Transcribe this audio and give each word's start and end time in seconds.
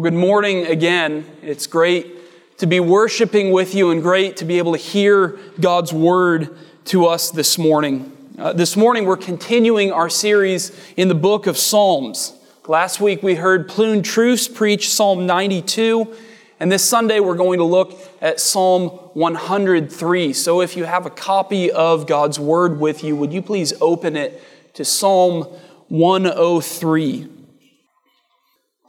Well, 0.00 0.10
good 0.10 0.18
morning 0.18 0.64
again. 0.64 1.26
It's 1.42 1.66
great 1.66 2.56
to 2.56 2.66
be 2.66 2.80
worshiping 2.80 3.52
with 3.52 3.74
you 3.74 3.90
and 3.90 4.00
great 4.00 4.38
to 4.38 4.46
be 4.46 4.56
able 4.56 4.72
to 4.72 4.78
hear 4.78 5.38
God's 5.60 5.92
word 5.92 6.56
to 6.86 7.04
us 7.04 7.30
this 7.30 7.58
morning. 7.58 8.10
Uh, 8.38 8.54
this 8.54 8.78
morning, 8.78 9.04
we're 9.04 9.18
continuing 9.18 9.92
our 9.92 10.08
series 10.08 10.72
in 10.96 11.08
the 11.08 11.14
book 11.14 11.46
of 11.46 11.58
Psalms. 11.58 12.32
Last 12.66 13.02
week, 13.02 13.22
we 13.22 13.34
heard 13.34 13.68
Plune 13.68 14.02
Truce 14.02 14.48
preach 14.48 14.88
Psalm 14.88 15.26
92, 15.26 16.16
and 16.60 16.72
this 16.72 16.82
Sunday, 16.82 17.20
we're 17.20 17.36
going 17.36 17.58
to 17.58 17.66
look 17.66 18.00
at 18.22 18.40
Psalm 18.40 18.88
103. 18.88 20.32
So, 20.32 20.62
if 20.62 20.78
you 20.78 20.84
have 20.84 21.04
a 21.04 21.10
copy 21.10 21.70
of 21.70 22.06
God's 22.06 22.40
word 22.40 22.80
with 22.80 23.04
you, 23.04 23.16
would 23.16 23.34
you 23.34 23.42
please 23.42 23.74
open 23.82 24.16
it 24.16 24.42
to 24.72 24.82
Psalm 24.82 25.42
103? 25.88 27.39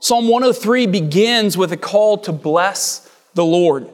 Psalm 0.03 0.27
103 0.27 0.87
begins 0.87 1.55
with 1.55 1.71
a 1.71 1.77
call 1.77 2.17
to 2.17 2.31
bless 2.31 3.07
the 3.35 3.45
Lord. 3.45 3.87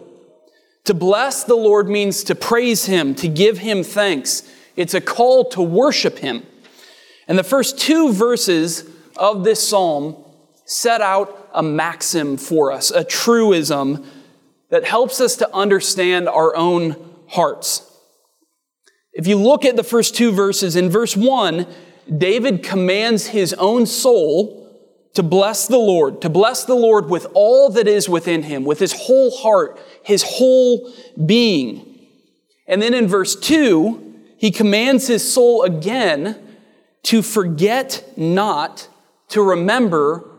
To 0.85 0.93
bless 0.93 1.43
the 1.43 1.53
Lord 1.55 1.89
means 1.89 2.23
to 2.23 2.33
praise 2.33 2.85
Him, 2.85 3.13
to 3.15 3.27
give 3.27 3.57
Him 3.57 3.83
thanks. 3.83 4.49
It's 4.77 4.93
a 4.93 5.01
call 5.01 5.49
to 5.49 5.61
worship 5.61 6.19
Him. 6.19 6.43
And 7.27 7.37
the 7.37 7.43
first 7.43 7.77
two 7.77 8.13
verses 8.13 8.89
of 9.17 9.43
this 9.43 9.67
psalm 9.67 10.15
set 10.63 11.01
out 11.01 11.49
a 11.53 11.61
maxim 11.61 12.37
for 12.37 12.71
us, 12.71 12.89
a 12.89 13.03
truism 13.03 14.05
that 14.69 14.85
helps 14.85 15.19
us 15.19 15.35
to 15.35 15.53
understand 15.53 16.29
our 16.29 16.55
own 16.55 16.95
hearts. 17.27 17.83
If 19.11 19.27
you 19.27 19.35
look 19.35 19.65
at 19.65 19.75
the 19.75 19.83
first 19.83 20.15
two 20.15 20.31
verses, 20.31 20.77
in 20.77 20.89
verse 20.89 21.17
1, 21.17 21.67
David 22.17 22.63
commands 22.63 23.27
his 23.27 23.53
own 23.55 23.85
soul 23.85 24.56
to 25.13 25.23
bless 25.23 25.67
the 25.67 25.77
Lord, 25.77 26.21
to 26.21 26.29
bless 26.29 26.65
the 26.65 26.75
Lord 26.75 27.09
with 27.09 27.27
all 27.33 27.69
that 27.71 27.87
is 27.87 28.07
within 28.07 28.43
him, 28.43 28.65
with 28.65 28.79
his 28.79 28.93
whole 28.93 29.31
heart, 29.31 29.79
his 30.03 30.23
whole 30.23 30.93
being. 31.25 32.07
And 32.67 32.81
then 32.81 32.93
in 32.93 33.07
verse 33.07 33.35
2, 33.35 34.15
he 34.37 34.51
commands 34.51 35.07
his 35.07 35.33
soul 35.33 35.63
again 35.63 36.37
to 37.03 37.21
forget 37.21 38.03
not 38.15 38.87
to 39.29 39.41
remember 39.41 40.29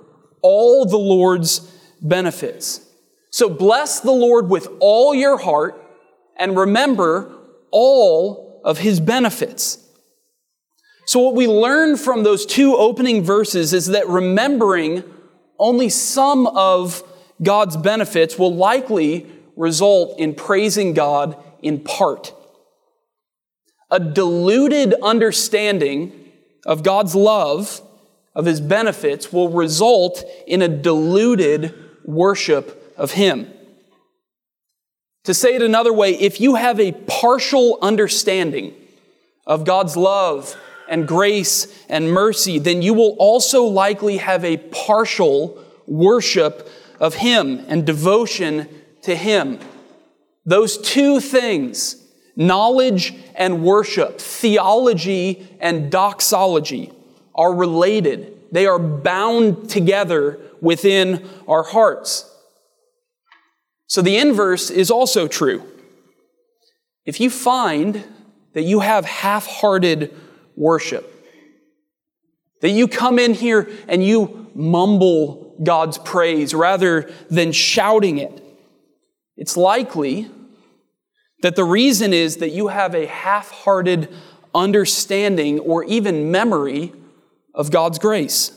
all 0.42 0.84
the 0.84 0.98
Lord's 0.98 1.60
benefits. 2.00 2.86
So 3.30 3.48
bless 3.48 4.00
the 4.00 4.12
Lord 4.12 4.48
with 4.48 4.68
all 4.80 5.14
your 5.14 5.38
heart 5.38 5.82
and 6.36 6.56
remember 6.56 7.34
all 7.70 8.60
of 8.64 8.78
his 8.78 9.00
benefits. 9.00 9.87
So, 11.08 11.20
what 11.20 11.34
we 11.34 11.46
learn 11.46 11.96
from 11.96 12.22
those 12.22 12.44
two 12.44 12.76
opening 12.76 13.22
verses 13.22 13.72
is 13.72 13.86
that 13.86 14.06
remembering 14.08 15.02
only 15.58 15.88
some 15.88 16.46
of 16.46 17.02
God's 17.42 17.78
benefits 17.78 18.38
will 18.38 18.54
likely 18.54 19.26
result 19.56 20.20
in 20.20 20.34
praising 20.34 20.92
God 20.92 21.42
in 21.62 21.80
part. 21.80 22.34
A 23.90 23.98
diluted 23.98 24.92
understanding 25.02 26.12
of 26.66 26.82
God's 26.82 27.14
love, 27.14 27.80
of 28.34 28.44
His 28.44 28.60
benefits, 28.60 29.32
will 29.32 29.48
result 29.48 30.22
in 30.46 30.60
a 30.60 30.68
diluted 30.68 31.72
worship 32.04 32.92
of 32.98 33.12
Him. 33.12 33.50
To 35.24 35.32
say 35.32 35.54
it 35.54 35.62
another 35.62 35.94
way, 35.94 36.10
if 36.10 36.38
you 36.38 36.56
have 36.56 36.78
a 36.78 36.92
partial 36.92 37.78
understanding 37.80 38.74
of 39.46 39.64
God's 39.64 39.96
love, 39.96 40.54
and 40.88 41.06
grace 41.06 41.66
and 41.88 42.10
mercy, 42.10 42.58
then 42.58 42.82
you 42.82 42.94
will 42.94 43.16
also 43.18 43.64
likely 43.64 44.18
have 44.18 44.44
a 44.44 44.56
partial 44.56 45.62
worship 45.86 46.68
of 47.00 47.14
Him 47.14 47.64
and 47.68 47.86
devotion 47.86 48.68
to 49.02 49.14
Him. 49.14 49.58
Those 50.44 50.78
two 50.78 51.20
things, 51.20 52.02
knowledge 52.36 53.14
and 53.34 53.62
worship, 53.62 54.18
theology 54.18 55.46
and 55.60 55.90
doxology, 55.90 56.92
are 57.34 57.54
related. 57.54 58.34
They 58.50 58.66
are 58.66 58.78
bound 58.78 59.68
together 59.70 60.40
within 60.60 61.28
our 61.46 61.62
hearts. 61.62 62.24
So 63.86 64.02
the 64.02 64.18
inverse 64.18 64.70
is 64.70 64.90
also 64.90 65.28
true. 65.28 65.62
If 67.04 67.20
you 67.20 67.30
find 67.30 68.04
that 68.52 68.62
you 68.62 68.80
have 68.80 69.04
half 69.06 69.46
hearted 69.46 70.14
worship. 70.58 71.14
That 72.60 72.70
you 72.70 72.88
come 72.88 73.18
in 73.18 73.34
here 73.34 73.70
and 73.86 74.04
you 74.04 74.50
mumble 74.54 75.56
God's 75.62 75.98
praise 75.98 76.52
rather 76.52 77.10
than 77.30 77.52
shouting 77.52 78.18
it. 78.18 78.44
It's 79.36 79.56
likely 79.56 80.28
that 81.42 81.54
the 81.54 81.64
reason 81.64 82.12
is 82.12 82.38
that 82.38 82.50
you 82.50 82.68
have 82.68 82.94
a 82.94 83.06
half 83.06 83.50
hearted 83.50 84.12
understanding 84.54 85.60
or 85.60 85.84
even 85.84 86.32
memory 86.32 86.92
of 87.54 87.70
God's 87.70 87.98
grace. 87.98 88.52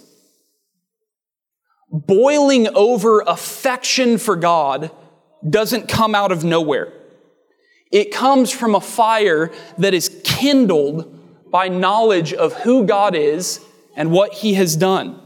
Boiling 1.91 2.68
over 2.75 3.22
affection 3.22 4.18
for 4.18 4.35
God 4.35 4.89
doesn't 5.47 5.88
come 5.88 6.16
out 6.16 6.31
of 6.31 6.44
nowhere. 6.44 6.91
It 7.91 8.12
comes 8.12 8.51
from 8.51 8.73
a 8.73 8.81
fire 8.81 9.51
that 9.78 9.94
is 9.94 10.22
kindled 10.23 11.20
by 11.51 11.67
knowledge 11.67 12.34
of 12.34 12.53
who 12.53 12.85
God 12.85 13.16
is 13.16 13.59
and 13.95 14.12
what 14.12 14.34
He 14.34 14.53
has 14.56 14.75
done. 14.75 15.19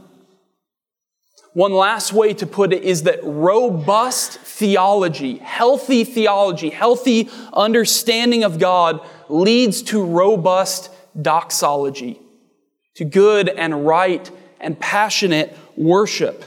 One 1.54 1.72
last 1.72 2.12
way 2.12 2.34
to 2.34 2.46
put 2.46 2.74
it 2.74 2.82
is 2.82 3.04
that 3.04 3.20
robust 3.22 4.38
theology, 4.40 5.38
healthy 5.38 6.04
theology, 6.04 6.68
healthy 6.68 7.30
understanding 7.52 8.44
of 8.44 8.58
God 8.58 9.00
leads 9.30 9.80
to 9.84 10.04
robust 10.04 10.90
doxology, 11.18 12.20
to 12.96 13.06
good 13.06 13.48
and 13.48 13.86
right 13.86 14.30
and 14.60 14.78
passionate 14.78 15.56
worship. 15.76 16.44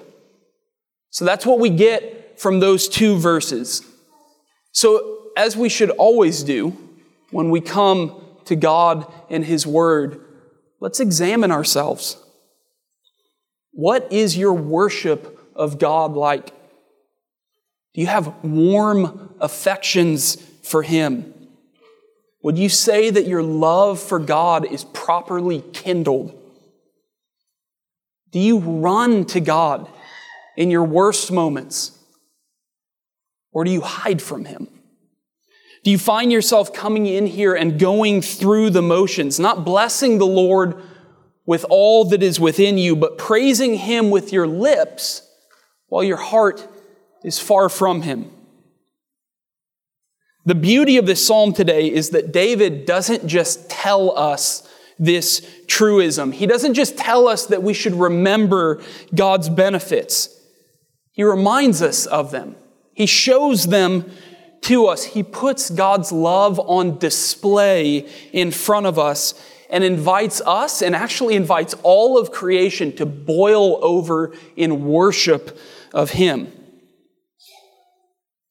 So 1.09 1.25
that's 1.25 1.46
what 1.46 1.59
we 1.59 1.72
get 1.72 2.40
from 2.40 2.59
those 2.59 2.88
two 2.88 3.17
verses. 3.17 3.84
So, 4.72 5.31
as 5.35 5.57
we 5.57 5.69
should 5.69 5.90
always 5.90 6.44
do 6.44 6.78
when 7.31 7.50
we 7.50 7.61
come 7.61 8.28
to 8.49 8.55
God 8.55 9.11
and 9.29 9.45
His 9.45 9.65
Word, 9.65 10.19
let's 10.79 10.99
examine 10.99 11.51
ourselves. 11.51 12.17
What 13.71 14.11
is 14.11 14.37
your 14.37 14.53
worship 14.53 15.39
of 15.55 15.79
God 15.79 16.13
like? 16.13 16.47
Do 17.93 18.01
you 18.01 18.07
have 18.07 18.43
warm 18.43 19.35
affections 19.39 20.35
for 20.63 20.83
Him? 20.83 21.33
Would 22.41 22.57
you 22.57 22.69
say 22.69 23.09
that 23.09 23.27
your 23.27 23.43
love 23.43 23.99
for 23.99 24.17
God 24.17 24.66
is 24.66 24.83
properly 24.83 25.63
kindled? 25.73 26.35
Do 28.31 28.39
you 28.39 28.59
run 28.59 29.25
to 29.25 29.39
God 29.39 29.89
in 30.57 30.71
your 30.71 30.83
worst 30.83 31.31
moments? 31.31 31.97
Or 33.51 33.63
do 33.63 33.71
you 33.71 33.81
hide 33.81 34.21
from 34.21 34.45
Him? 34.45 34.67
Do 35.84 35.91
you 35.91 35.97
find 35.97 36.31
yourself 36.31 36.73
coming 36.73 37.06
in 37.06 37.25
here 37.25 37.53
and 37.53 37.79
going 37.79 38.22
through 38.22 38.72
the 38.72 38.81
motions, 38.81 39.40
not 39.40 39.63
blessing 39.63 40.17
the 40.17 40.25
Lord 40.25 40.81
with 41.45 41.66
all 41.69 42.06
that 42.06 42.22
is 42.22 42.40
within 42.40 42.78
you, 42.78 42.95
but 42.95 43.17
praising 43.17 43.75
Him 43.75 44.09
with 44.09 44.34
your 44.34 44.47
lips 44.47 45.28
while 45.88 46.03
your 46.03 46.17
heart 46.17 46.67
is 47.23 47.40
far 47.40 47.69
from 47.69 48.01
Him? 48.01 48.31
The 50.45 50.56
beauty 50.56 50.97
of 50.97 51.06
this 51.06 51.25
psalm 51.25 51.53
today 51.53 51.91
is 51.91 52.09
that 52.09 52.31
David 52.31 52.85
doesn't 52.85 53.28
just 53.28 53.69
tell 53.69 54.17
us 54.17 54.67
this 54.97 55.47
truism. 55.67 56.31
He 56.34 56.46
doesn't 56.46 56.73
just 56.73 56.97
tell 56.97 57.28
us 57.28 57.46
that 57.47 57.63
we 57.63 57.73
should 57.73 57.94
remember 57.94 58.81
God's 59.16 59.47
benefits. 59.47 60.35
He 61.11 61.23
reminds 61.23 61.81
us 61.81 62.06
of 62.06 62.31
them. 62.31 62.55
He 62.93 63.05
shows 63.05 63.67
them 63.67 64.11
to 64.61 64.88
us. 64.88 65.03
He 65.03 65.23
puts 65.23 65.70
God's 65.70 66.11
love 66.11 66.59
on 66.59 66.97
display 66.97 68.09
in 68.32 68.52
front 68.52 68.85
of 68.85 69.00
us 69.00 69.34
and 69.70 69.84
invites 69.84 70.41
us 70.46 70.82
and 70.82 70.96
actually 70.96 71.35
invites 71.35 71.76
all 71.84 72.17
of 72.17 72.32
creation 72.32 72.96
to 72.96 73.06
boil 73.06 73.84
over 73.84 74.34
in 74.56 74.85
worship 74.85 75.58
of 75.94 76.11
Him. 76.11 76.52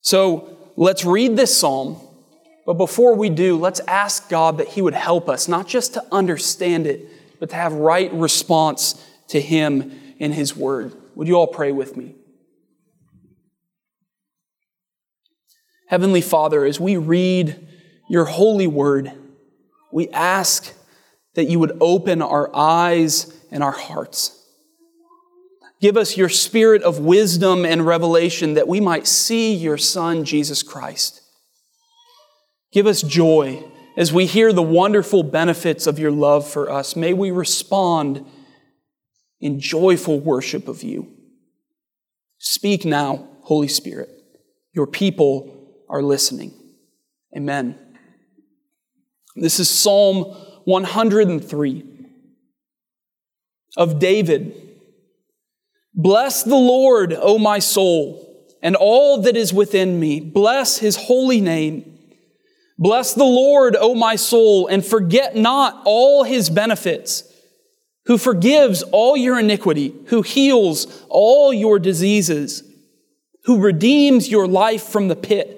So 0.01 0.57
let's 0.77 1.05
read 1.05 1.37
this 1.37 1.57
psalm. 1.57 2.01
But 2.65 2.75
before 2.75 3.15
we 3.15 3.31
do, 3.31 3.57
let's 3.57 3.81
ask 3.81 4.29
God 4.29 4.59
that 4.59 4.69
He 4.69 4.83
would 4.83 4.95
help 4.95 5.29
us, 5.29 5.49
not 5.49 5.67
just 5.67 5.95
to 5.95 6.05
understand 6.13 6.87
it, 6.87 7.09
but 7.41 7.51
to 7.51 7.57
have 7.57 7.73
right 7.73 8.13
response 8.13 9.05
to 9.29 9.41
Him 9.41 9.93
in 10.19 10.33
His 10.33 10.55
Word. 10.55 10.95
Would 11.15 11.29
you 11.29 11.35
all 11.35 11.47
pray 11.47 11.73
with 11.73 11.97
me? 11.97 12.15
Heavenly 15.89 16.21
Father, 16.21 16.67
as 16.67 16.79
we 16.79 16.99
read 16.99 17.67
your 18.11 18.27
holy 18.27 18.67
word, 18.67 19.11
we 19.91 20.09
ask 20.11 20.75
that 21.35 21.49
you 21.49 21.59
would 21.59 21.79
open 21.81 22.21
our 22.21 22.55
eyes 22.55 23.35
and 23.51 23.63
our 23.63 23.73
hearts. 23.73 24.35
Give 25.81 25.97
us 25.97 26.15
your 26.15 26.29
spirit 26.29 26.83
of 26.83 26.99
wisdom 26.99 27.65
and 27.65 27.87
revelation 27.87 28.55
that 28.55 28.69
we 28.69 28.81
might 28.81 29.07
see 29.07 29.55
your 29.55 29.79
Son, 29.79 30.25
Jesus 30.25 30.63
Christ. 30.63 31.23
Give 32.71 32.87
us 32.87 33.01
joy 33.01 33.65
as 33.97 34.13
we 34.13 34.27
hear 34.27 34.53
the 34.53 34.63
wonderful 34.63 35.23
benefits 35.23 35.87
of 35.87 35.99
your 35.99 36.11
love 36.11 36.47
for 36.47 36.71
us. 36.71 36.97
May 36.97 37.15
we 37.15 37.31
respond 37.31 38.27
in 39.41 39.59
joyful 39.59 40.21
worship 40.21 40.69
of 40.69 40.83
you. 40.83 41.15
Speak 42.37 42.85
now, 42.85 43.27
Holy 43.43 43.69
Spirit. 43.69 44.11
Your 44.75 44.87
people 44.87 45.58
are 45.89 46.03
listening. 46.03 46.53
Amen. 47.37 47.79
This 49.37 49.61
is 49.61 49.71
Psalm 49.71 50.25
103 50.65 51.85
of 53.77 53.99
David 53.99 54.69
Bless 55.95 56.45
the 56.45 56.55
Lord, 56.55 57.13
O 57.13 57.39
my 57.39 57.59
soul, 57.59 58.25
and 58.63 58.77
all 58.77 59.23
that 59.23 59.37
is 59.37 59.53
within 59.53 59.99
me. 59.99 60.21
Bless 60.21 60.79
his 60.79 60.95
holy 60.95 61.41
name. 61.41 61.99
Bless 62.79 63.15
the 63.15 63.25
Lord, 63.25 63.75
O 63.75 63.97
my 63.97 64.15
soul, 64.15 64.69
and 64.69 64.87
forget 64.87 65.35
not 65.35 65.83
all 65.85 66.23
his 66.23 66.51
benefits, 66.51 67.25
who 68.07 68.17
forgives 68.17 68.85
all 68.85 69.17
your 69.17 69.41
iniquity, 69.41 69.93
who 70.07 70.23
heals 70.23 71.05
all 71.09 71.53
your 71.53 71.81
diseases, 71.81 72.63
who 73.45 73.61
redeems 73.61 74.29
your 74.29 74.47
life 74.47 74.85
from 74.85 75.09
the 75.09 75.17
pit, 75.17 75.58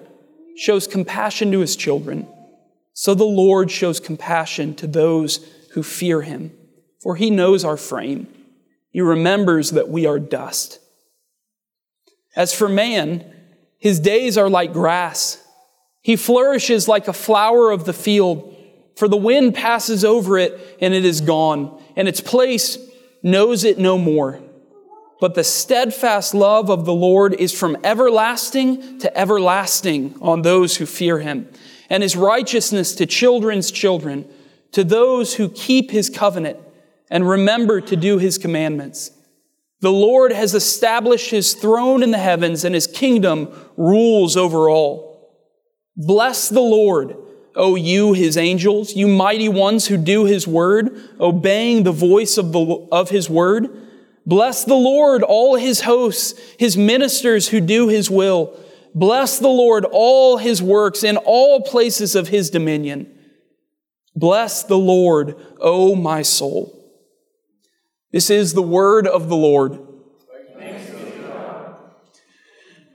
shows 0.61 0.85
compassion 0.85 1.51
to 1.51 1.59
his 1.59 1.75
children, 1.75 2.27
so 2.93 3.15
the 3.15 3.23
Lord 3.23 3.71
shows 3.71 3.99
compassion 3.99 4.75
to 4.75 4.85
those 4.85 5.43
who 5.71 5.81
fear 5.81 6.21
him. 6.21 6.51
For 7.01 7.15
he 7.15 7.31
knows 7.31 7.65
our 7.65 7.77
frame. 7.77 8.27
He 8.91 9.01
remembers 9.01 9.71
that 9.71 9.89
we 9.89 10.05
are 10.05 10.19
dust. 10.19 10.79
As 12.35 12.53
for 12.53 12.69
man, 12.69 13.25
his 13.79 13.99
days 13.99 14.37
are 14.37 14.51
like 14.51 14.71
grass. 14.71 15.43
He 16.03 16.15
flourishes 16.15 16.87
like 16.87 17.07
a 17.07 17.13
flower 17.13 17.71
of 17.71 17.85
the 17.85 17.93
field, 17.93 18.55
for 18.95 19.07
the 19.07 19.17
wind 19.17 19.55
passes 19.55 20.05
over 20.05 20.37
it 20.37 20.77
and 20.79 20.93
it 20.93 21.05
is 21.05 21.21
gone, 21.21 21.81
and 21.95 22.07
its 22.07 22.21
place 22.21 22.77
knows 23.23 23.63
it 23.63 23.79
no 23.79 23.97
more. 23.97 24.39
But 25.21 25.35
the 25.35 25.43
steadfast 25.43 26.33
love 26.33 26.71
of 26.71 26.85
the 26.85 26.93
Lord 26.95 27.35
is 27.35 27.53
from 27.57 27.77
everlasting 27.83 28.97
to 28.99 29.17
everlasting 29.17 30.15
on 30.19 30.41
those 30.41 30.77
who 30.77 30.87
fear 30.87 31.19
him, 31.19 31.47
and 31.91 32.01
his 32.01 32.15
righteousness 32.15 32.95
to 32.95 33.05
children's 33.05 33.69
children, 33.69 34.27
to 34.71 34.83
those 34.83 35.35
who 35.35 35.47
keep 35.49 35.91
his 35.91 36.09
covenant 36.09 36.57
and 37.11 37.29
remember 37.29 37.79
to 37.81 37.95
do 37.95 38.17
his 38.17 38.39
commandments. 38.39 39.11
The 39.81 39.91
Lord 39.91 40.31
has 40.31 40.55
established 40.55 41.29
his 41.29 41.53
throne 41.53 42.01
in 42.01 42.09
the 42.09 42.17
heavens, 42.17 42.63
and 42.63 42.73
his 42.73 42.87
kingdom 42.87 43.53
rules 43.77 44.35
over 44.35 44.69
all. 44.69 45.37
Bless 45.95 46.49
the 46.49 46.61
Lord, 46.61 47.15
O 47.55 47.75
you, 47.75 48.13
his 48.13 48.37
angels, 48.37 48.95
you 48.95 49.07
mighty 49.07 49.49
ones 49.49 49.85
who 49.85 49.97
do 49.97 50.25
his 50.25 50.47
word, 50.47 50.97
obeying 51.19 51.83
the 51.83 51.91
voice 51.91 52.39
of, 52.39 52.53
the, 52.53 52.87
of 52.91 53.11
his 53.11 53.29
word. 53.29 53.89
Bless 54.25 54.63
the 54.63 54.75
Lord, 54.75 55.23
all 55.23 55.55
his 55.55 55.81
hosts, 55.81 56.39
his 56.59 56.77
ministers 56.77 57.49
who 57.49 57.59
do 57.59 57.87
his 57.87 58.09
will. 58.09 58.57
Bless 58.93 59.39
the 59.39 59.47
Lord, 59.47 59.85
all 59.85 60.37
his 60.37 60.61
works 60.61 61.03
in 61.03 61.17
all 61.17 61.61
places 61.61 62.15
of 62.15 62.27
his 62.27 62.49
dominion. 62.49 63.17
Bless 64.15 64.63
the 64.63 64.77
Lord, 64.77 65.35
O 65.59 65.95
my 65.95 66.21
soul. 66.21 66.77
This 68.11 68.29
is 68.29 68.53
the 68.53 68.61
word 68.61 69.07
of 69.07 69.29
the 69.29 69.35
Lord. 69.35 69.79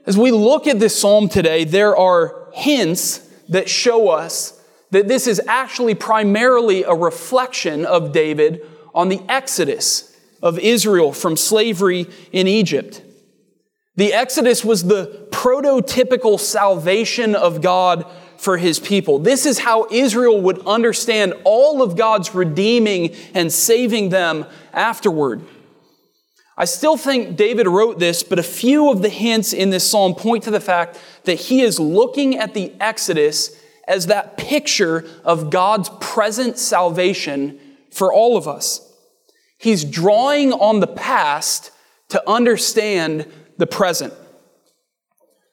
As 0.05 0.17
we 0.17 0.31
look 0.31 0.67
at 0.67 0.79
this 0.79 0.97
psalm 0.97 1.27
today, 1.27 1.65
there 1.65 1.97
are 1.97 2.47
hints 2.53 3.17
that 3.49 3.67
show 3.67 4.07
us 4.09 4.61
that 4.91 5.09
this 5.09 5.27
is 5.27 5.41
actually 5.47 5.95
primarily 5.95 6.83
a 6.83 6.93
reflection 6.93 7.85
of 7.85 8.13
David 8.13 8.61
on 8.95 9.09
the 9.09 9.21
exodus 9.27 10.06
of 10.41 10.59
Israel 10.59 11.13
from 11.13 11.35
slavery 11.35 12.07
in 12.31 12.47
Egypt. 12.47 13.01
The 13.95 14.13
exodus 14.13 14.63
was 14.63 14.83
the 14.83 15.27
prototypical 15.31 16.39
salvation 16.39 17.35
of 17.35 17.61
God 17.61 18.05
for 18.37 18.57
his 18.57 18.79
people. 18.79 19.17
This 19.19 19.45
is 19.45 19.59
how 19.59 19.87
Israel 19.89 20.39
would 20.41 20.65
understand 20.67 21.33
all 21.43 21.81
of 21.81 21.95
God's 21.95 22.35
redeeming 22.35 23.15
and 23.33 23.51
saving 23.51 24.09
them 24.09 24.45
afterward. 24.73 25.41
I 26.55 26.65
still 26.65 26.97
think 26.97 27.35
David 27.35 27.67
wrote 27.67 27.99
this, 27.99 28.23
but 28.23 28.39
a 28.39 28.43
few 28.43 28.91
of 28.91 29.01
the 29.01 29.09
hints 29.09 29.53
in 29.53 29.69
this 29.69 29.89
psalm 29.89 30.15
point 30.15 30.43
to 30.43 30.51
the 30.51 30.59
fact 30.59 30.99
that 31.25 31.35
he 31.35 31.61
is 31.61 31.79
looking 31.79 32.37
at 32.37 32.53
the 32.53 32.73
Exodus 32.79 33.59
as 33.87 34.07
that 34.07 34.37
picture 34.37 35.05
of 35.23 35.49
God's 35.49 35.89
present 36.01 36.57
salvation 36.57 37.59
for 37.91 38.11
all 38.11 38.37
of 38.37 38.47
us. 38.47 38.86
He's 39.57 39.83
drawing 39.83 40.53
on 40.53 40.79
the 40.79 40.87
past 40.87 41.71
to 42.09 42.29
understand 42.29 43.25
the 43.57 43.67
present. 43.67 44.13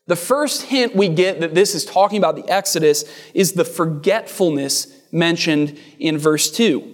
The 0.07 0.17
first 0.17 0.63
hint 0.63 0.95
we 0.95 1.09
get 1.09 1.41
that 1.41 1.55
this 1.55 1.75
is 1.75 1.85
talking 1.85 2.19
about 2.19 2.37
the 2.37 2.49
Exodus 2.49 3.05
is 3.33 3.53
the 3.53 3.65
forgetfulness 3.65 4.89
mentioned 5.11 5.79
in 5.99 6.19
verse 6.19 6.51
2. 6.51 6.93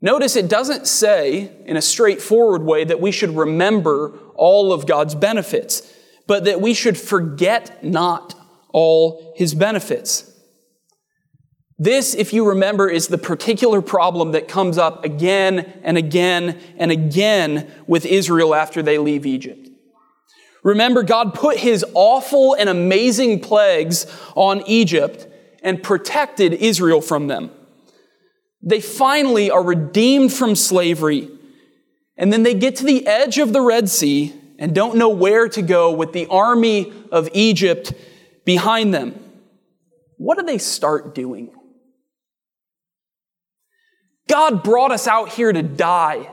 Notice 0.00 0.36
it 0.36 0.48
doesn't 0.48 0.86
say 0.86 1.50
in 1.64 1.76
a 1.76 1.82
straightforward 1.82 2.62
way 2.62 2.84
that 2.84 3.00
we 3.00 3.12
should 3.12 3.36
remember 3.36 4.16
all 4.34 4.72
of 4.72 4.86
God's 4.86 5.14
benefits, 5.14 5.92
but 6.26 6.44
that 6.44 6.60
we 6.60 6.74
should 6.74 6.96
forget 6.96 7.82
not 7.84 8.34
all 8.72 9.34
his 9.36 9.54
benefits. 9.54 10.32
This, 11.78 12.14
if 12.14 12.32
you 12.32 12.48
remember, 12.48 12.88
is 12.88 13.08
the 13.08 13.18
particular 13.18 13.82
problem 13.82 14.32
that 14.32 14.48
comes 14.48 14.78
up 14.78 15.04
again 15.04 15.80
and 15.82 15.98
again 15.98 16.58
and 16.78 16.90
again 16.90 17.70
with 17.86 18.06
Israel 18.06 18.54
after 18.54 18.82
they 18.82 18.96
leave 18.96 19.26
Egypt. 19.26 19.68
Remember, 20.64 21.02
God 21.02 21.34
put 21.34 21.58
his 21.58 21.84
awful 21.94 22.54
and 22.54 22.68
amazing 22.68 23.40
plagues 23.40 24.06
on 24.34 24.62
Egypt 24.66 25.28
and 25.62 25.82
protected 25.82 26.54
Israel 26.54 27.00
from 27.00 27.26
them. 27.26 27.50
They 28.62 28.80
finally 28.80 29.50
are 29.50 29.62
redeemed 29.62 30.32
from 30.32 30.56
slavery, 30.56 31.30
and 32.16 32.32
then 32.32 32.42
they 32.42 32.54
get 32.54 32.76
to 32.76 32.84
the 32.84 33.06
edge 33.06 33.38
of 33.38 33.52
the 33.52 33.60
Red 33.60 33.90
Sea 33.90 34.34
and 34.58 34.74
don't 34.74 34.96
know 34.96 35.10
where 35.10 35.48
to 35.50 35.60
go 35.60 35.92
with 35.92 36.12
the 36.12 36.26
army 36.28 36.92
of 37.12 37.28
Egypt 37.34 37.92
behind 38.46 38.94
them. 38.94 39.22
What 40.16 40.38
do 40.38 40.44
they 40.44 40.58
start 40.58 41.14
doing? 41.14 41.52
God 44.28 44.62
brought 44.62 44.92
us 44.92 45.06
out 45.06 45.30
here 45.30 45.52
to 45.52 45.62
die. 45.62 46.30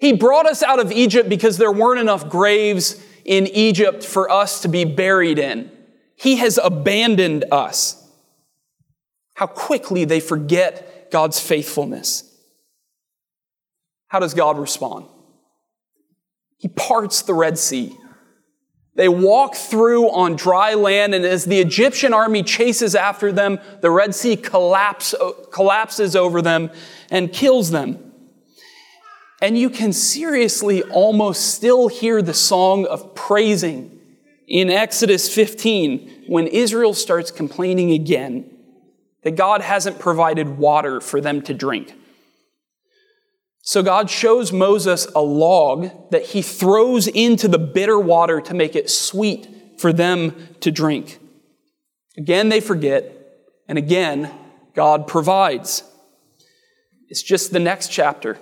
He 0.00 0.12
brought 0.12 0.46
us 0.46 0.62
out 0.62 0.78
of 0.78 0.92
Egypt 0.92 1.28
because 1.28 1.58
there 1.58 1.72
weren't 1.72 2.00
enough 2.00 2.28
graves 2.28 3.02
in 3.24 3.46
Egypt 3.48 4.04
for 4.04 4.30
us 4.30 4.62
to 4.62 4.68
be 4.68 4.84
buried 4.84 5.38
in. 5.38 5.70
He 6.16 6.36
has 6.36 6.58
abandoned 6.62 7.44
us. 7.52 8.04
How 9.34 9.46
quickly 9.46 10.04
they 10.04 10.20
forget 10.20 11.10
God's 11.10 11.38
faithfulness. 11.38 12.24
How 14.08 14.18
does 14.18 14.34
God 14.34 14.58
respond? 14.58 15.06
He 16.56 16.68
parts 16.68 17.22
the 17.22 17.34
Red 17.34 17.58
Sea. 17.58 17.96
They 18.98 19.08
walk 19.08 19.54
through 19.54 20.10
on 20.10 20.34
dry 20.34 20.74
land, 20.74 21.14
and 21.14 21.24
as 21.24 21.44
the 21.44 21.60
Egyptian 21.60 22.12
army 22.12 22.42
chases 22.42 22.96
after 22.96 23.30
them, 23.30 23.60
the 23.80 23.92
Red 23.92 24.12
Sea 24.12 24.34
collapse, 24.34 25.14
collapses 25.52 26.16
over 26.16 26.42
them 26.42 26.72
and 27.08 27.32
kills 27.32 27.70
them. 27.70 28.12
And 29.40 29.56
you 29.56 29.70
can 29.70 29.92
seriously 29.92 30.82
almost 30.82 31.54
still 31.54 31.86
hear 31.86 32.20
the 32.20 32.34
song 32.34 32.86
of 32.86 33.14
praising 33.14 34.00
in 34.48 34.68
Exodus 34.68 35.32
15 35.32 36.24
when 36.26 36.48
Israel 36.48 36.92
starts 36.92 37.30
complaining 37.30 37.92
again 37.92 38.50
that 39.22 39.36
God 39.36 39.60
hasn't 39.60 40.00
provided 40.00 40.58
water 40.58 41.00
for 41.00 41.20
them 41.20 41.40
to 41.42 41.54
drink. 41.54 41.94
So 43.68 43.82
God 43.82 44.08
shows 44.08 44.50
Moses 44.50 45.06
a 45.14 45.20
log 45.20 45.90
that 46.10 46.24
he 46.24 46.40
throws 46.40 47.06
into 47.06 47.48
the 47.48 47.58
bitter 47.58 47.98
water 47.98 48.40
to 48.40 48.54
make 48.54 48.74
it 48.74 48.88
sweet 48.88 49.46
for 49.76 49.92
them 49.92 50.48
to 50.60 50.70
drink. 50.70 51.18
Again, 52.16 52.48
they 52.48 52.60
forget, 52.60 53.12
and 53.68 53.76
again, 53.76 54.32
God 54.74 55.06
provides. 55.06 55.82
It's 57.10 57.22
just 57.22 57.52
the 57.52 57.58
next 57.58 57.88
chapter 57.88 58.38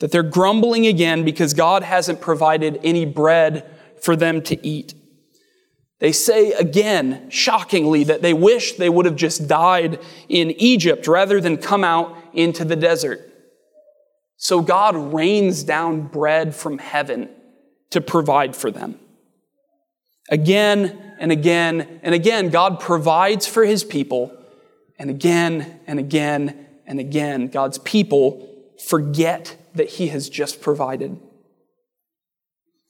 that 0.00 0.10
they're 0.10 0.22
grumbling 0.22 0.86
again 0.86 1.22
because 1.22 1.52
God 1.52 1.82
hasn't 1.82 2.22
provided 2.22 2.80
any 2.82 3.04
bread 3.04 3.70
for 4.00 4.16
them 4.16 4.40
to 4.44 4.66
eat. 4.66 4.94
They 5.98 6.12
say 6.12 6.52
again, 6.52 7.28
shockingly, 7.28 8.04
that 8.04 8.22
they 8.22 8.32
wish 8.32 8.72
they 8.72 8.88
would 8.88 9.04
have 9.04 9.16
just 9.16 9.48
died 9.48 10.00
in 10.30 10.52
Egypt 10.52 11.06
rather 11.06 11.42
than 11.42 11.58
come 11.58 11.84
out 11.84 12.16
into 12.32 12.64
the 12.64 12.76
desert. 12.76 13.34
So 14.36 14.60
God 14.60 14.96
rains 15.14 15.62
down 15.62 16.02
bread 16.02 16.54
from 16.54 16.78
heaven 16.78 17.30
to 17.90 18.00
provide 18.00 18.54
for 18.54 18.70
them. 18.70 18.98
Again 20.30 21.14
and 21.18 21.32
again 21.32 22.00
and 22.02 22.14
again, 22.14 22.50
God 22.50 22.80
provides 22.80 23.46
for 23.46 23.64
his 23.64 23.84
people. 23.84 24.36
And 24.98 25.10
again 25.10 25.80
and 25.86 25.98
again 25.98 26.66
and 26.86 27.00
again, 27.00 27.48
God's 27.48 27.78
people 27.78 28.48
forget 28.86 29.56
that 29.74 29.88
he 29.90 30.08
has 30.08 30.28
just 30.28 30.60
provided. 30.60 31.18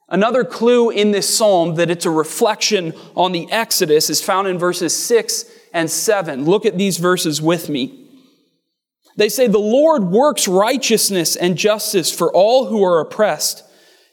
Another 0.09 0.45
clue 0.45 0.91
in 0.91 1.11
this 1.11 1.37
psalm 1.37 1.75
that 1.77 1.91
it's 1.91 2.07
a 2.07 2.11
reflection 2.11 2.93
on 3.17 3.33
the 3.33 3.51
Exodus 3.51 4.09
is 4.09 4.23
found 4.23 4.47
in 4.47 4.57
verses 4.57 4.95
6 4.95 5.47
and 5.73 5.91
7. 5.91 6.45
Look 6.45 6.65
at 6.65 6.79
these 6.79 6.99
verses 6.99 7.43
with 7.43 7.69
me. 7.69 8.06
They 9.17 9.29
say, 9.29 9.47
The 9.47 9.59
Lord 9.59 10.05
works 10.05 10.47
righteousness 10.47 11.37
and 11.37 11.57
justice 11.57 12.13
for 12.13 12.33
all 12.33 12.67
who 12.67 12.85
are 12.85 13.01
oppressed. 13.01 13.65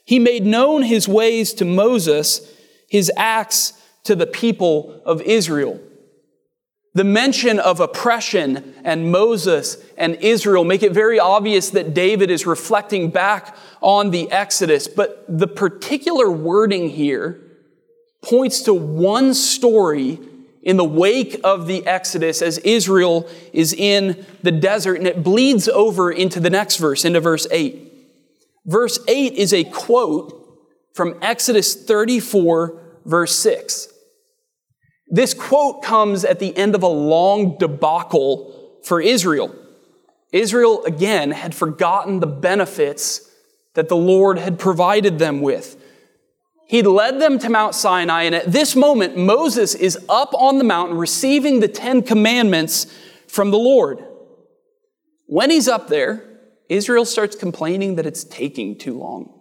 He 0.04 0.18
made 0.18 0.44
known 0.44 0.82
his 0.82 1.08
ways 1.08 1.54
to 1.54 1.64
Moses, 1.64 2.50
his 2.88 3.10
acts 3.16 3.72
to 4.04 4.14
the 4.14 4.26
people 4.26 5.00
of 5.04 5.22
Israel. 5.22 5.80
The 6.94 7.04
mention 7.04 7.58
of 7.58 7.80
oppression 7.80 8.74
and 8.84 9.10
Moses 9.10 9.78
and 9.98 10.14
Israel 10.16 10.62
make 10.62 10.84
it 10.84 10.92
very 10.92 11.18
obvious 11.18 11.70
that 11.70 11.92
David 11.92 12.30
is 12.30 12.46
reflecting 12.46 13.10
back 13.10 13.56
on 13.80 14.10
the 14.10 14.30
Exodus. 14.30 14.86
But 14.86 15.24
the 15.28 15.48
particular 15.48 16.30
wording 16.30 16.90
here 16.90 17.40
points 18.22 18.62
to 18.62 18.74
one 18.74 19.34
story 19.34 20.20
in 20.64 20.78
the 20.78 20.84
wake 20.84 21.38
of 21.44 21.66
the 21.66 21.86
Exodus 21.86 22.42
as 22.42 22.58
Israel 22.58 23.28
is 23.52 23.72
in 23.72 24.24
the 24.42 24.50
desert, 24.50 24.94
and 24.94 25.06
it 25.06 25.22
bleeds 25.22 25.68
over 25.68 26.10
into 26.10 26.40
the 26.40 26.50
next 26.50 26.78
verse, 26.78 27.04
into 27.04 27.20
verse 27.20 27.46
8. 27.50 27.92
Verse 28.64 28.98
8 29.06 29.34
is 29.34 29.52
a 29.52 29.64
quote 29.64 30.40
from 30.94 31.18
Exodus 31.20 31.74
34, 31.74 32.80
verse 33.04 33.36
6. 33.36 33.88
This 35.08 35.34
quote 35.34 35.82
comes 35.82 36.24
at 36.24 36.38
the 36.38 36.56
end 36.56 36.74
of 36.74 36.82
a 36.82 36.88
long 36.88 37.58
debacle 37.58 38.80
for 38.84 39.02
Israel. 39.02 39.54
Israel, 40.32 40.82
again, 40.84 41.30
had 41.30 41.54
forgotten 41.54 42.20
the 42.20 42.26
benefits 42.26 43.30
that 43.74 43.88
the 43.88 43.96
Lord 43.96 44.38
had 44.38 44.58
provided 44.58 45.18
them 45.18 45.42
with. 45.42 45.80
He 46.66 46.82
led 46.82 47.20
them 47.20 47.38
to 47.40 47.50
Mount 47.50 47.74
Sinai, 47.74 48.22
and 48.22 48.34
at 48.34 48.50
this 48.50 48.74
moment, 48.74 49.16
Moses 49.16 49.74
is 49.74 49.98
up 50.08 50.32
on 50.34 50.58
the 50.58 50.64
mountain 50.64 50.96
receiving 50.96 51.60
the 51.60 51.68
Ten 51.68 52.02
Commandments 52.02 52.86
from 53.28 53.50
the 53.50 53.58
Lord. 53.58 54.02
When 55.26 55.50
he's 55.50 55.68
up 55.68 55.88
there, 55.88 56.24
Israel 56.68 57.04
starts 57.04 57.36
complaining 57.36 57.96
that 57.96 58.06
it's 58.06 58.24
taking 58.24 58.78
too 58.78 58.98
long. 58.98 59.40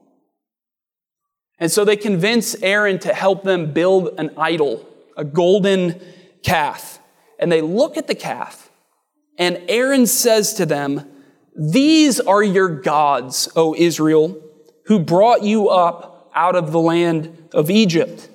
And 1.60 1.72
so 1.72 1.86
they 1.86 1.96
convince 1.96 2.56
Aaron 2.62 3.00
to 3.00 3.13
help 3.13 3.44
them 3.44 3.72
build 3.72 4.10
an 4.18 4.32
idol, 4.38 4.86
a 5.15 5.24
golden 5.24 6.01
calf. 6.44 7.00
And 7.39 7.51
they 7.51 7.62
look 7.62 7.96
at 7.96 8.08
the 8.08 8.15
calf, 8.15 8.70
and 9.38 9.62
Aaron 9.68 10.06
says 10.08 10.53
to 10.56 10.65
them, 10.65 11.10
These 11.56 12.20
are 12.20 12.44
your 12.44 12.70
gods, 12.70 13.50
O 13.56 13.75
Israel, 13.75 14.39
who 14.86 15.00
brought 15.00 15.44
you 15.44 15.70
up 15.70 16.12
out 16.35 16.55
of 16.55 16.71
the 16.71 16.79
land 16.79 17.49
of 17.53 17.69
Egypt. 17.69 18.29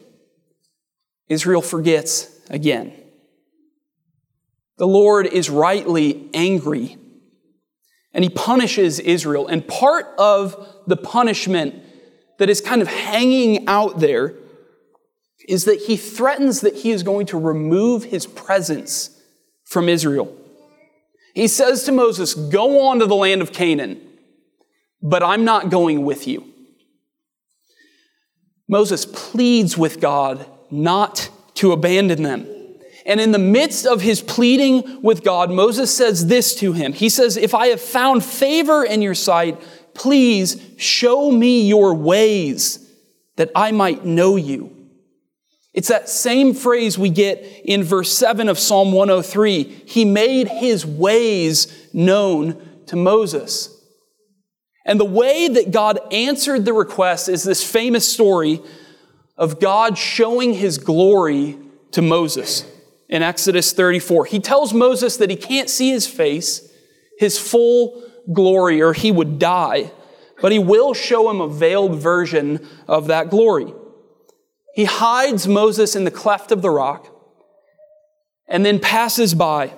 Israel 1.28 1.62
forgets 1.62 2.30
again. 2.48 2.92
The 4.78 4.86
Lord 4.86 5.26
is 5.26 5.50
rightly 5.50 6.30
angry 6.32 6.96
and 8.12 8.24
he 8.24 8.30
punishes 8.30 8.98
Israel. 8.98 9.46
And 9.46 9.66
part 9.66 10.06
of 10.18 10.66
the 10.86 10.96
punishment 10.96 11.74
that 12.38 12.48
is 12.48 12.60
kind 12.60 12.80
of 12.80 12.88
hanging 12.88 13.66
out 13.68 13.98
there 14.00 14.34
is 15.48 15.64
that 15.64 15.80
he 15.80 15.96
threatens 15.96 16.60
that 16.62 16.74
he 16.74 16.90
is 16.90 17.02
going 17.02 17.26
to 17.26 17.38
remove 17.38 18.04
his 18.04 18.26
presence 18.26 19.20
from 19.64 19.88
Israel. 19.88 20.34
He 21.34 21.48
says 21.48 21.84
to 21.84 21.92
Moses, 21.92 22.34
Go 22.34 22.88
on 22.88 22.98
to 22.98 23.06
the 23.06 23.14
land 23.14 23.42
of 23.42 23.52
Canaan, 23.52 24.00
but 25.02 25.22
I'm 25.22 25.44
not 25.44 25.70
going 25.70 26.04
with 26.04 26.26
you. 26.26 26.47
Moses 28.68 29.06
pleads 29.06 29.76
with 29.76 30.00
God 30.00 30.46
not 30.70 31.30
to 31.54 31.72
abandon 31.72 32.22
them. 32.22 32.46
And 33.06 33.20
in 33.20 33.32
the 33.32 33.38
midst 33.38 33.86
of 33.86 34.02
his 34.02 34.20
pleading 34.20 35.00
with 35.02 35.24
God, 35.24 35.50
Moses 35.50 35.94
says 35.94 36.26
this 36.26 36.54
to 36.56 36.74
him. 36.74 36.92
He 36.92 37.08
says, 37.08 37.38
If 37.38 37.54
I 37.54 37.68
have 37.68 37.80
found 37.80 38.22
favor 38.22 38.84
in 38.84 39.00
your 39.00 39.14
sight, 39.14 39.58
please 39.94 40.60
show 40.76 41.30
me 41.30 41.66
your 41.66 41.94
ways 41.94 42.86
that 43.36 43.50
I 43.54 43.72
might 43.72 44.04
know 44.04 44.36
you. 44.36 44.74
It's 45.72 45.88
that 45.88 46.08
same 46.08 46.52
phrase 46.52 46.98
we 46.98 47.08
get 47.08 47.38
in 47.64 47.82
verse 47.82 48.12
7 48.12 48.48
of 48.48 48.58
Psalm 48.58 48.92
103. 48.92 49.62
He 49.86 50.04
made 50.04 50.48
his 50.48 50.84
ways 50.84 51.88
known 51.94 52.60
to 52.86 52.96
Moses. 52.96 53.77
And 54.88 54.98
the 54.98 55.04
way 55.04 55.48
that 55.48 55.70
God 55.70 56.00
answered 56.10 56.64
the 56.64 56.72
request 56.72 57.28
is 57.28 57.44
this 57.44 57.62
famous 57.62 58.10
story 58.10 58.62
of 59.36 59.60
God 59.60 59.98
showing 59.98 60.54
his 60.54 60.78
glory 60.78 61.58
to 61.90 62.00
Moses 62.00 62.64
in 63.06 63.22
Exodus 63.22 63.74
34. 63.74 64.24
He 64.24 64.40
tells 64.40 64.72
Moses 64.72 65.18
that 65.18 65.28
he 65.28 65.36
can't 65.36 65.68
see 65.68 65.90
his 65.90 66.06
face, 66.06 66.72
his 67.18 67.38
full 67.38 68.02
glory, 68.32 68.80
or 68.80 68.94
he 68.94 69.12
would 69.12 69.38
die, 69.38 69.92
but 70.40 70.52
he 70.52 70.58
will 70.58 70.94
show 70.94 71.28
him 71.28 71.42
a 71.42 71.48
veiled 71.48 71.96
version 71.96 72.66
of 72.88 73.08
that 73.08 73.28
glory. 73.28 73.74
He 74.74 74.86
hides 74.86 75.46
Moses 75.46 75.96
in 75.96 76.04
the 76.04 76.10
cleft 76.10 76.50
of 76.50 76.62
the 76.62 76.70
rock 76.70 77.14
and 78.48 78.64
then 78.64 78.78
passes 78.78 79.34
by. 79.34 79.74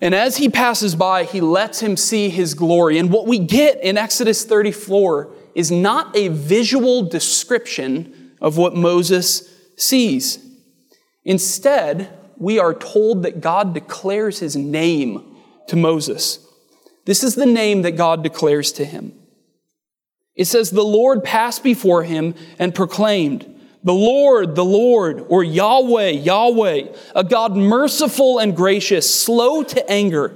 And 0.00 0.14
as 0.14 0.36
he 0.36 0.48
passes 0.48 0.94
by, 0.94 1.24
he 1.24 1.40
lets 1.40 1.80
him 1.80 1.96
see 1.96 2.28
his 2.28 2.54
glory. 2.54 2.98
And 2.98 3.10
what 3.10 3.26
we 3.26 3.38
get 3.38 3.82
in 3.82 3.98
Exodus 3.98 4.44
34 4.44 5.28
is 5.54 5.70
not 5.70 6.16
a 6.16 6.28
visual 6.28 7.02
description 7.02 8.34
of 8.40 8.56
what 8.56 8.76
Moses 8.76 9.48
sees. 9.76 10.38
Instead, 11.24 12.16
we 12.36 12.60
are 12.60 12.74
told 12.74 13.24
that 13.24 13.40
God 13.40 13.74
declares 13.74 14.38
his 14.38 14.56
name 14.56 15.36
to 15.66 15.76
Moses. 15.76 16.46
This 17.04 17.24
is 17.24 17.34
the 17.34 17.46
name 17.46 17.82
that 17.82 17.92
God 17.96 18.22
declares 18.22 18.70
to 18.72 18.84
him. 18.84 19.14
It 20.36 20.44
says, 20.44 20.70
The 20.70 20.82
Lord 20.82 21.24
passed 21.24 21.64
before 21.64 22.04
him 22.04 22.34
and 22.58 22.74
proclaimed, 22.74 23.57
the 23.82 23.94
Lord, 23.94 24.54
the 24.54 24.64
Lord, 24.64 25.24
or 25.28 25.44
Yahweh, 25.44 26.10
Yahweh, 26.10 26.88
a 27.14 27.24
God 27.24 27.56
merciful 27.56 28.38
and 28.38 28.56
gracious, 28.56 29.12
slow 29.12 29.62
to 29.62 29.90
anger, 29.90 30.34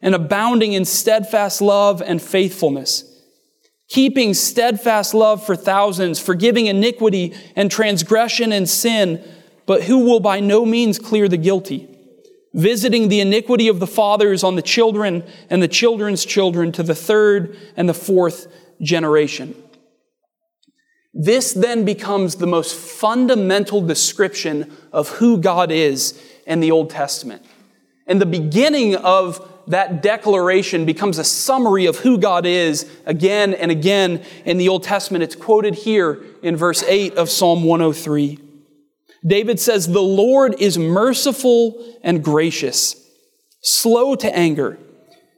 and 0.00 0.14
abounding 0.14 0.72
in 0.72 0.84
steadfast 0.84 1.60
love 1.60 2.00
and 2.00 2.22
faithfulness, 2.22 3.04
keeping 3.88 4.32
steadfast 4.32 5.12
love 5.12 5.44
for 5.44 5.56
thousands, 5.56 6.18
forgiving 6.18 6.66
iniquity 6.66 7.34
and 7.56 7.70
transgression 7.70 8.52
and 8.52 8.68
sin, 8.68 9.22
but 9.66 9.84
who 9.84 9.98
will 9.98 10.20
by 10.20 10.40
no 10.40 10.64
means 10.64 10.98
clear 10.98 11.28
the 11.28 11.36
guilty, 11.36 11.88
visiting 12.54 13.08
the 13.08 13.20
iniquity 13.20 13.68
of 13.68 13.80
the 13.80 13.86
fathers 13.86 14.42
on 14.42 14.56
the 14.56 14.62
children 14.62 15.22
and 15.50 15.62
the 15.62 15.68
children's 15.68 16.24
children 16.24 16.72
to 16.72 16.82
the 16.82 16.94
third 16.94 17.56
and 17.76 17.88
the 17.88 17.94
fourth 17.94 18.46
generation. 18.80 19.54
This 21.20 21.52
then 21.52 21.84
becomes 21.84 22.36
the 22.36 22.46
most 22.46 22.76
fundamental 22.76 23.80
description 23.80 24.70
of 24.92 25.08
who 25.08 25.36
God 25.36 25.72
is 25.72 26.22
in 26.46 26.60
the 26.60 26.70
Old 26.70 26.90
Testament. 26.90 27.44
And 28.06 28.20
the 28.20 28.26
beginning 28.26 28.94
of 28.94 29.44
that 29.66 30.00
declaration 30.00 30.86
becomes 30.86 31.18
a 31.18 31.24
summary 31.24 31.86
of 31.86 31.98
who 31.98 32.18
God 32.18 32.46
is 32.46 32.88
again 33.04 33.52
and 33.52 33.72
again 33.72 34.22
in 34.44 34.58
the 34.58 34.68
Old 34.68 34.84
Testament. 34.84 35.24
It's 35.24 35.34
quoted 35.34 35.74
here 35.74 36.24
in 36.40 36.54
verse 36.54 36.84
8 36.84 37.16
of 37.16 37.28
Psalm 37.28 37.64
103. 37.64 38.38
David 39.26 39.58
says, 39.58 39.88
The 39.88 40.00
Lord 40.00 40.54
is 40.60 40.78
merciful 40.78 41.84
and 42.00 42.22
gracious, 42.22 42.94
slow 43.60 44.14
to 44.14 44.34
anger, 44.34 44.78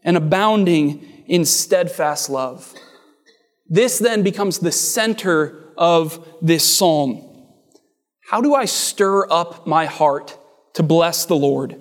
and 0.04 0.18
abounding 0.18 1.24
in 1.26 1.46
steadfast 1.46 2.28
love. 2.28 2.74
This 3.66 3.98
then 3.98 4.22
becomes 4.22 4.58
the 4.58 4.72
center 4.72 5.59
of 5.80 6.24
this 6.40 6.62
psalm. 6.62 7.26
How 8.20 8.40
do 8.40 8.54
I 8.54 8.66
stir 8.66 9.26
up 9.32 9.66
my 9.66 9.86
heart 9.86 10.38
to 10.74 10.84
bless 10.84 11.24
the 11.24 11.34
Lord? 11.34 11.80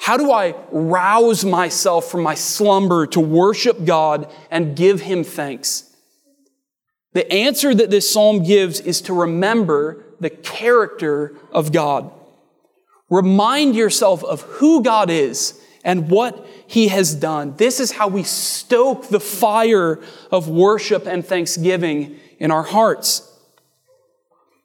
How 0.00 0.16
do 0.16 0.32
I 0.32 0.54
rouse 0.70 1.44
myself 1.44 2.10
from 2.10 2.22
my 2.22 2.34
slumber 2.34 3.06
to 3.08 3.20
worship 3.20 3.84
God 3.84 4.32
and 4.50 4.74
give 4.74 5.02
Him 5.02 5.22
thanks? 5.22 5.94
The 7.12 7.30
answer 7.30 7.74
that 7.74 7.90
this 7.90 8.10
psalm 8.10 8.42
gives 8.42 8.80
is 8.80 9.02
to 9.02 9.12
remember 9.12 10.04
the 10.18 10.30
character 10.30 11.36
of 11.50 11.72
God. 11.72 12.10
Remind 13.10 13.74
yourself 13.74 14.24
of 14.24 14.40
who 14.42 14.82
God 14.82 15.10
is 15.10 15.60
and 15.84 16.08
what 16.08 16.46
He 16.66 16.88
has 16.88 17.14
done. 17.14 17.56
This 17.56 17.80
is 17.80 17.92
how 17.92 18.08
we 18.08 18.22
stoke 18.22 19.08
the 19.08 19.20
fire 19.20 20.00
of 20.30 20.48
worship 20.48 21.06
and 21.06 21.24
thanksgiving 21.24 22.18
in 22.38 22.50
our 22.50 22.62
hearts. 22.62 23.31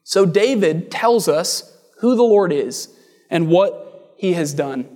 So, 0.10 0.26
David 0.26 0.90
tells 0.90 1.28
us 1.28 1.70
who 2.00 2.16
the 2.16 2.24
Lord 2.24 2.54
is 2.54 2.88
and 3.30 3.50
what 3.50 4.14
He 4.16 4.32
has 4.36 4.54
done. 4.54 4.88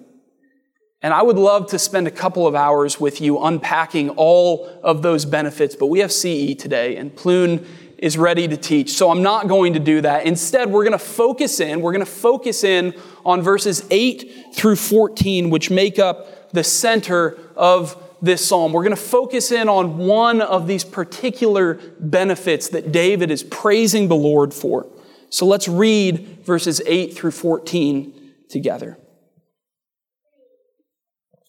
And 1.01 1.13
I 1.13 1.21
would 1.21 1.35
love 1.35 1.67
to 1.71 1.79
spend 1.79 2.07
a 2.07 2.11
couple 2.11 2.47
of 2.47 2.55
hours 2.55 2.97
with 2.97 3.19
you 3.19 3.37
unpacking 3.37 4.11
all 4.11 4.69
of 4.81 5.01
those 5.01 5.25
benefits, 5.25 5.75
but 5.75 5.87
we 5.87 5.99
have 5.99 6.13
CE 6.13 6.55
today, 6.55 6.95
and 6.95 7.13
Plune 7.13 7.67
is 7.97 8.17
ready 8.17 8.47
to 8.47 8.55
teach. 8.55 8.93
So 8.93 9.11
I'm 9.11 9.21
not 9.21 9.49
going 9.49 9.73
to 9.73 9.81
do 9.81 9.99
that. 9.99 10.25
Instead, 10.25 10.71
we're 10.71 10.85
going 10.85 10.97
to 10.97 10.97
focus 10.97 11.59
in, 11.59 11.81
we're 11.81 11.91
going 11.91 12.05
to 12.05 12.09
focus 12.09 12.63
in 12.63 12.93
on 13.25 13.41
verses 13.41 13.85
8 13.91 14.53
through 14.53 14.77
14, 14.77 15.49
which 15.49 15.69
make 15.69 15.99
up 15.99 16.53
the 16.53 16.63
center 16.63 17.37
of 17.57 18.01
this 18.21 18.47
psalm. 18.47 18.71
We're 18.71 18.83
going 18.83 18.95
to 18.95 19.01
focus 19.01 19.51
in 19.51 19.67
on 19.67 19.97
one 19.97 20.39
of 20.41 20.67
these 20.67 20.85
particular 20.85 21.81
benefits 21.99 22.69
that 22.69 22.93
David 22.93 23.29
is 23.29 23.43
praising 23.43 24.07
the 24.07 24.15
Lord 24.15 24.53
for. 24.53 24.87
So 25.31 25.45
let's 25.45 25.67
read 25.67 26.43
verses 26.45 26.81
8 26.85 27.13
through 27.13 27.31
14 27.31 28.33
together. 28.49 28.97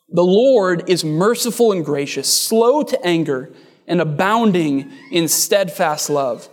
The 0.09 0.23
Lord 0.23 0.89
is 0.89 1.05
merciful 1.05 1.73
and 1.73 1.85
gracious, 1.85 2.33
slow 2.33 2.83
to 2.85 3.05
anger, 3.05 3.51
and 3.89 4.01
abounding 4.01 4.93
in 5.11 5.27
steadfast 5.27 6.09
love. 6.09 6.49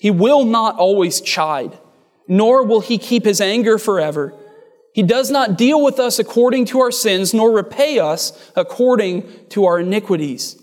He 0.00 0.10
will 0.10 0.44
not 0.44 0.76
always 0.76 1.20
chide, 1.20 1.78
nor 2.26 2.64
will 2.64 2.80
he 2.80 2.98
keep 2.98 3.24
his 3.24 3.40
anger 3.40 3.78
forever. 3.78 4.34
He 4.94 5.02
does 5.04 5.30
not 5.30 5.56
deal 5.56 5.82
with 5.82 6.00
us 6.00 6.18
according 6.18 6.64
to 6.66 6.80
our 6.80 6.90
sins, 6.90 7.32
nor 7.32 7.52
repay 7.52 8.00
us 8.00 8.32
according 8.56 9.28
to 9.50 9.64
our 9.66 9.78
iniquities. 9.78 10.60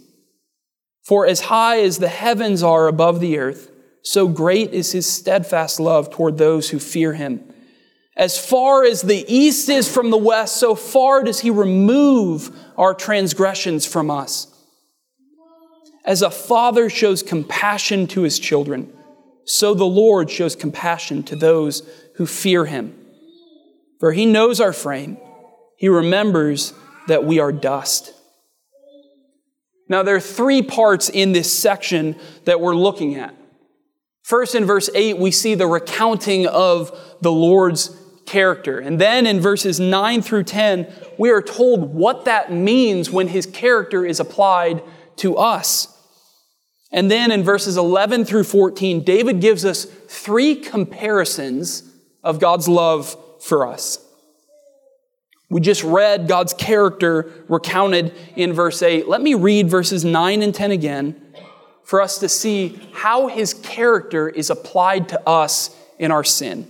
For 1.05 1.25
as 1.25 1.41
high 1.41 1.81
as 1.81 1.99
the 1.99 2.09
heavens 2.09 2.63
are 2.63 2.87
above 2.87 3.19
the 3.21 3.37
earth, 3.37 3.69
so 4.05 4.27
great 4.27 4.71
is 4.71 4.91
his 4.91 5.11
steadfast 5.11 5.79
love 5.79 6.11
toward 6.11 6.37
those 6.37 6.69
who 6.69 6.77
fear 6.77 7.13
him. 7.13 7.43
As 8.15 8.37
far 8.37 8.83
as 8.83 9.01
the 9.01 9.25
east 9.27 9.67
is 9.67 9.91
from 9.91 10.11
the 10.11 10.17
west, 10.17 10.57
so 10.57 10.75
far 10.75 11.23
does 11.23 11.39
he 11.39 11.49
remove 11.49 12.55
our 12.77 12.93
transgressions 12.93 13.83
from 13.83 14.11
us. 14.11 14.47
As 16.05 16.21
a 16.21 16.29
father 16.29 16.87
shows 16.87 17.23
compassion 17.23 18.05
to 18.07 18.21
his 18.21 18.37
children, 18.37 18.93
so 19.43 19.73
the 19.73 19.85
Lord 19.85 20.29
shows 20.29 20.55
compassion 20.55 21.23
to 21.23 21.35
those 21.35 21.81
who 22.17 22.27
fear 22.27 22.65
him. 22.65 22.95
For 23.99 24.11
he 24.11 24.27
knows 24.27 24.61
our 24.61 24.73
frame, 24.73 25.17
he 25.77 25.89
remembers 25.89 26.73
that 27.07 27.25
we 27.25 27.39
are 27.39 27.51
dust. 27.51 28.13
Now, 29.89 30.03
there 30.03 30.15
are 30.15 30.21
three 30.21 30.61
parts 30.61 31.09
in 31.09 31.31
this 31.31 31.51
section 31.51 32.15
that 32.43 32.61
we're 32.61 32.75
looking 32.75 33.15
at. 33.15 33.35
First, 34.25 34.55
in 34.55 34.65
verse 34.65 34.89
8, 34.95 35.19
we 35.19 35.29
see 35.29 35.53
the 35.53 35.67
recounting 35.67 36.47
of 36.47 36.99
the 37.21 37.31
Lord's 37.31 37.95
character. 38.25 38.79
And 38.79 38.99
then 38.99 39.27
in 39.27 39.39
verses 39.39 39.79
9 39.79 40.23
through 40.23 40.45
10, 40.45 40.91
we 41.19 41.29
are 41.29 41.43
told 41.43 41.93
what 41.93 42.25
that 42.25 42.51
means 42.51 43.11
when 43.11 43.27
his 43.27 43.45
character 43.45 44.03
is 44.03 44.19
applied 44.19 44.81
to 45.17 45.37
us. 45.37 45.95
And 46.91 47.11
then 47.11 47.29
in 47.29 47.43
verses 47.43 47.77
11 47.77 48.25
through 48.25 48.45
14, 48.45 49.03
David 49.03 49.41
gives 49.41 49.63
us 49.63 49.85
three 49.85 50.55
comparisons 50.55 51.83
of 52.23 52.39
God's 52.39 52.67
love 52.67 53.15
for 53.43 53.67
us. 53.67 54.03
We 55.51 55.61
just 55.61 55.83
read 55.83 56.27
God's 56.27 56.55
character 56.55 57.31
recounted 57.47 58.11
in 58.35 58.53
verse 58.53 58.81
8. 58.81 59.07
Let 59.07 59.21
me 59.21 59.35
read 59.35 59.69
verses 59.69 60.03
9 60.03 60.41
and 60.41 60.55
10 60.55 60.71
again 60.71 61.21
for 61.85 62.01
us 62.01 62.17
to 62.19 62.27
see 62.27 62.79
how 62.93 63.27
his 63.27 63.53
character 63.53 64.27
is 64.27 64.49
applied 64.49 65.07
to 65.09 65.29
us 65.29 65.75
in 65.99 66.11
our 66.11 66.23
sin. 66.23 66.67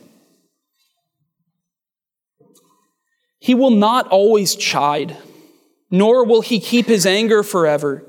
He 3.39 3.53
will 3.55 3.71
not 3.71 4.07
always 4.07 4.55
chide, 4.55 5.15
nor 5.89 6.25
will 6.25 6.41
he 6.41 6.59
keep 6.59 6.87
his 6.87 7.05
anger 7.05 7.43
forever. 7.43 8.03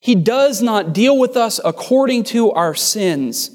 He 0.00 0.14
does 0.14 0.62
not 0.62 0.92
deal 0.92 1.18
with 1.18 1.36
us 1.36 1.60
according 1.64 2.24
to 2.24 2.52
our 2.52 2.74
sins, 2.74 3.50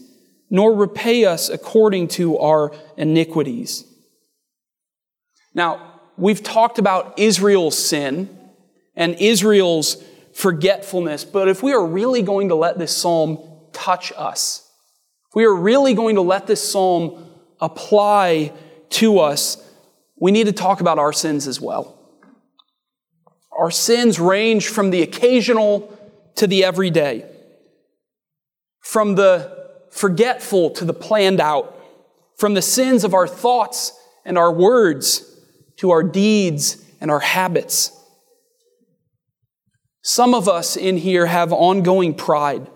nor 0.49 0.75
repay 0.75 1.25
us 1.25 1.49
according 1.49 2.09
to 2.09 2.37
our 2.37 2.71
iniquities. 2.97 3.85
Now, 5.55 6.01
we've 6.17 6.43
talked 6.43 6.79
about 6.79 7.17
Israel's 7.17 7.77
sin 7.77 8.29
and 8.95 9.15
Israel's 9.15 10.03
forgetfulness, 10.33 11.25
but 11.25 11.47
if 11.47 11.63
we 11.63 11.73
are 11.73 11.85
really 11.85 12.21
going 12.21 12.49
to 12.49 12.55
let 12.55 12.77
this 12.77 12.95
psalm 12.95 13.39
touch 13.71 14.11
us, 14.15 14.69
if 15.29 15.35
we 15.35 15.45
are 15.45 15.55
really 15.55 15.93
going 15.93 16.15
to 16.15 16.21
let 16.21 16.47
this 16.47 16.67
psalm 16.67 17.29
apply 17.59 18.51
to 18.89 19.19
us, 19.19 19.57
we 20.19 20.31
need 20.31 20.45
to 20.45 20.53
talk 20.53 20.81
about 20.81 20.99
our 20.99 21.13
sins 21.13 21.47
as 21.47 21.59
well. 21.59 21.99
Our 23.57 23.71
sins 23.71 24.19
range 24.19 24.67
from 24.67 24.89
the 24.89 25.01
occasional 25.01 25.97
to 26.35 26.47
the 26.47 26.63
everyday, 26.63 27.29
from 28.79 29.15
the 29.15 29.71
forgetful 29.91 30.71
to 30.71 30.85
the 30.85 30.93
planned 30.93 31.39
out, 31.39 31.79
from 32.37 32.55
the 32.55 32.61
sins 32.61 33.03
of 33.03 33.13
our 33.13 33.27
thoughts 33.27 33.93
and 34.25 34.37
our 34.37 34.51
words 34.51 35.29
to 35.77 35.91
our 35.91 36.03
deeds 36.03 36.83
and 36.99 37.11
our 37.11 37.19
habits. 37.19 37.91
Some 40.03 40.33
of 40.33 40.49
us 40.49 40.75
in 40.75 40.97
here 40.97 41.25
have 41.25 41.53
ongoing 41.53 42.13
pride 42.13 42.69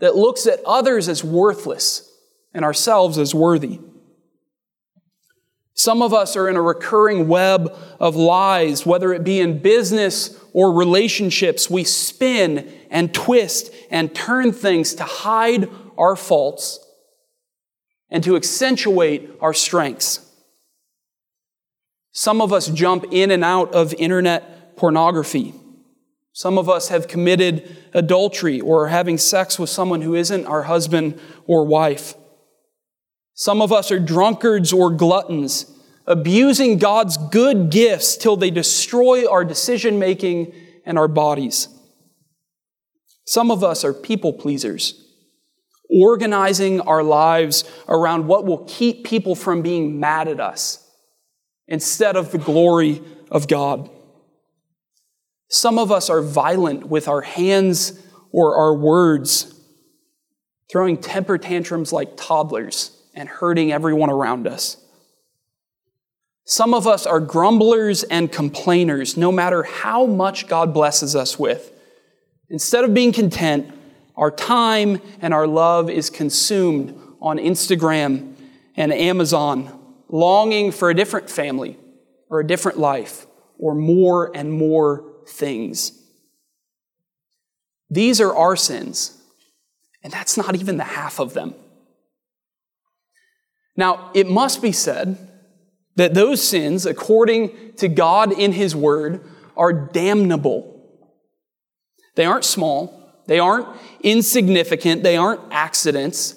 that 0.00 0.16
looks 0.16 0.46
at 0.46 0.60
others 0.66 1.08
as 1.08 1.24
worthless 1.24 2.06
and 2.52 2.64
ourselves 2.64 3.16
as 3.16 3.34
worthy. 3.34 3.80
Some 5.72 6.02
of 6.02 6.12
us 6.12 6.36
are 6.36 6.46
in 6.46 6.56
a 6.56 6.62
recurring 6.62 7.26
web 7.26 7.74
of 7.98 8.16
lies, 8.16 8.84
whether 8.84 9.14
it 9.14 9.24
be 9.24 9.40
in 9.40 9.60
business 9.60 10.38
or 10.52 10.72
relationships. 10.72 11.70
We 11.70 11.84
spin 11.84 12.70
and 12.90 13.14
twist 13.14 13.72
and 13.90 14.14
turn 14.14 14.52
things 14.52 14.94
to 14.96 15.04
hide 15.04 15.70
our 15.96 16.16
faults 16.16 16.86
and 18.10 18.22
to 18.24 18.36
accentuate 18.36 19.30
our 19.40 19.54
strengths. 19.54 20.26
Some 22.12 22.42
of 22.42 22.52
us 22.52 22.68
jump 22.68 23.06
in 23.10 23.30
and 23.30 23.42
out 23.42 23.72
of 23.72 23.94
internet 23.94 24.76
pornography. 24.76 25.54
Some 26.32 26.58
of 26.58 26.68
us 26.68 26.88
have 26.88 27.08
committed 27.08 27.76
adultery 27.92 28.60
or 28.60 28.88
having 28.88 29.18
sex 29.18 29.58
with 29.58 29.70
someone 29.70 30.02
who 30.02 30.14
isn't 30.14 30.46
our 30.46 30.62
husband 30.62 31.18
or 31.46 31.66
wife. 31.66 32.14
Some 33.34 33.60
of 33.62 33.72
us 33.72 33.90
are 33.90 33.98
drunkards 33.98 34.72
or 34.72 34.90
gluttons, 34.90 35.66
abusing 36.06 36.78
God's 36.78 37.16
good 37.16 37.70
gifts 37.70 38.16
till 38.16 38.36
they 38.36 38.50
destroy 38.50 39.28
our 39.28 39.44
decision 39.44 39.98
making 39.98 40.52
and 40.84 40.98
our 40.98 41.08
bodies. 41.08 41.68
Some 43.24 43.50
of 43.50 43.62
us 43.62 43.84
are 43.84 43.94
people 43.94 44.32
pleasers, 44.32 45.06
organizing 45.88 46.80
our 46.80 47.02
lives 47.02 47.64
around 47.88 48.26
what 48.26 48.44
will 48.44 48.64
keep 48.66 49.04
people 49.04 49.34
from 49.34 49.62
being 49.62 50.00
mad 50.00 50.28
at 50.28 50.40
us 50.40 50.86
instead 51.66 52.16
of 52.16 52.32
the 52.32 52.38
glory 52.38 53.00
of 53.30 53.48
God. 53.48 53.88
Some 55.50 55.80
of 55.80 55.90
us 55.90 56.08
are 56.08 56.22
violent 56.22 56.86
with 56.86 57.08
our 57.08 57.22
hands 57.22 58.00
or 58.30 58.56
our 58.56 58.72
words, 58.72 59.52
throwing 60.70 60.96
temper 60.96 61.38
tantrums 61.38 61.92
like 61.92 62.16
toddlers 62.16 62.96
and 63.14 63.28
hurting 63.28 63.72
everyone 63.72 64.10
around 64.10 64.46
us. 64.46 64.76
Some 66.44 66.72
of 66.72 66.86
us 66.86 67.04
are 67.04 67.18
grumblers 67.18 68.04
and 68.04 68.30
complainers, 68.30 69.16
no 69.16 69.32
matter 69.32 69.64
how 69.64 70.06
much 70.06 70.46
God 70.46 70.72
blesses 70.72 71.16
us 71.16 71.36
with. 71.36 71.72
Instead 72.48 72.84
of 72.84 72.94
being 72.94 73.12
content, 73.12 73.72
our 74.16 74.30
time 74.30 75.00
and 75.20 75.34
our 75.34 75.48
love 75.48 75.90
is 75.90 76.10
consumed 76.10 76.96
on 77.20 77.38
Instagram 77.38 78.34
and 78.76 78.92
Amazon, 78.92 79.76
longing 80.08 80.70
for 80.70 80.90
a 80.90 80.94
different 80.94 81.28
family 81.28 81.76
or 82.28 82.38
a 82.38 82.46
different 82.46 82.78
life 82.78 83.26
or 83.58 83.74
more 83.74 84.30
and 84.34 84.52
more 84.52 85.09
things. 85.30 85.92
These 87.88 88.20
are 88.20 88.34
our 88.34 88.56
sins, 88.56 89.20
and 90.02 90.12
that's 90.12 90.36
not 90.36 90.54
even 90.54 90.76
the 90.76 90.84
half 90.84 91.18
of 91.18 91.34
them. 91.34 91.54
Now, 93.76 94.10
it 94.14 94.28
must 94.28 94.62
be 94.62 94.72
said 94.72 95.18
that 95.96 96.14
those 96.14 96.46
sins, 96.46 96.86
according 96.86 97.74
to 97.76 97.88
God 97.88 98.32
in 98.32 98.52
His 98.52 98.76
Word, 98.76 99.24
are 99.56 99.72
damnable. 99.72 100.66
They 102.14 102.24
aren't 102.24 102.44
small, 102.44 103.22
they 103.26 103.38
aren't 103.38 103.68
insignificant, 104.02 105.02
they 105.02 105.16
aren't 105.16 105.40
accidents, 105.50 106.34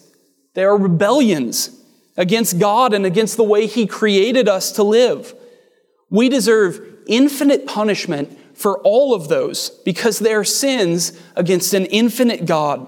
they 0.53 0.63
are 0.63 0.77
rebellions 0.77 1.69
against 2.17 2.60
God 2.60 2.93
and 2.93 3.06
against 3.06 3.38
the 3.38 3.43
way 3.43 3.67
He 3.67 3.88
created 3.88 4.47
us 4.47 4.71
to 4.73 4.84
live. 4.84 5.34
We 6.10 6.29
deserve 6.29 6.79
infinite 7.08 7.65
punishment 7.65 8.38
for 8.63 8.80
all 8.80 9.13
of 9.13 9.28
those 9.28 9.69
because 9.84 10.19
they 10.19 10.34
are 10.34 10.45
sins 10.45 11.12
against 11.36 11.73
an 11.73 11.86
infinite 11.88 12.45
God. 12.45 12.88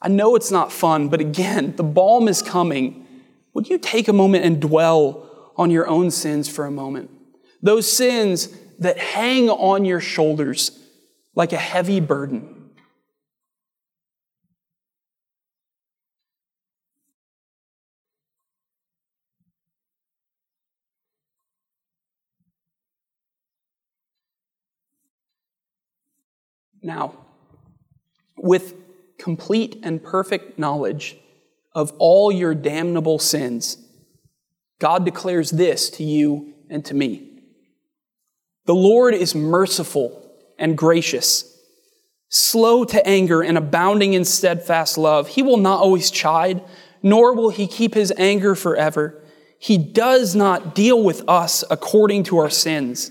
I 0.00 0.06
know 0.06 0.36
it's 0.36 0.52
not 0.52 0.70
fun, 0.70 1.08
but 1.08 1.20
again, 1.20 1.74
the 1.74 1.82
balm 1.82 2.28
is 2.28 2.40
coming. 2.40 3.04
Would 3.52 3.68
you 3.68 3.78
take 3.78 4.06
a 4.06 4.12
moment 4.12 4.44
and 4.44 4.60
dwell 4.60 5.52
on 5.56 5.72
your 5.72 5.88
own 5.88 6.12
sins 6.12 6.48
for 6.48 6.66
a 6.66 6.70
moment? 6.70 7.10
Those 7.62 7.90
sins 7.90 8.56
that 8.78 8.96
hang 8.96 9.50
on 9.50 9.84
your 9.84 10.00
shoulders 10.00 10.70
like 11.34 11.52
a 11.52 11.56
heavy 11.56 11.98
burden. 11.98 12.55
Now, 26.82 27.14
with 28.36 28.74
complete 29.18 29.80
and 29.82 30.02
perfect 30.02 30.58
knowledge 30.58 31.16
of 31.74 31.92
all 31.98 32.30
your 32.30 32.54
damnable 32.54 33.18
sins, 33.18 33.78
God 34.78 35.04
declares 35.04 35.50
this 35.50 35.90
to 35.90 36.04
you 36.04 36.54
and 36.68 36.84
to 36.84 36.94
me. 36.94 37.40
The 38.66 38.74
Lord 38.74 39.14
is 39.14 39.34
merciful 39.34 40.22
and 40.58 40.76
gracious, 40.76 41.56
slow 42.28 42.84
to 42.84 43.06
anger 43.06 43.42
and 43.42 43.56
abounding 43.56 44.14
in 44.14 44.24
steadfast 44.24 44.98
love. 44.98 45.28
He 45.28 45.42
will 45.42 45.56
not 45.56 45.80
always 45.80 46.10
chide, 46.10 46.62
nor 47.02 47.34
will 47.34 47.50
he 47.50 47.66
keep 47.66 47.94
his 47.94 48.12
anger 48.16 48.54
forever. 48.54 49.22
He 49.58 49.78
does 49.78 50.34
not 50.34 50.74
deal 50.74 51.02
with 51.02 51.22
us 51.28 51.64
according 51.70 52.24
to 52.24 52.38
our 52.38 52.50
sins, 52.50 53.10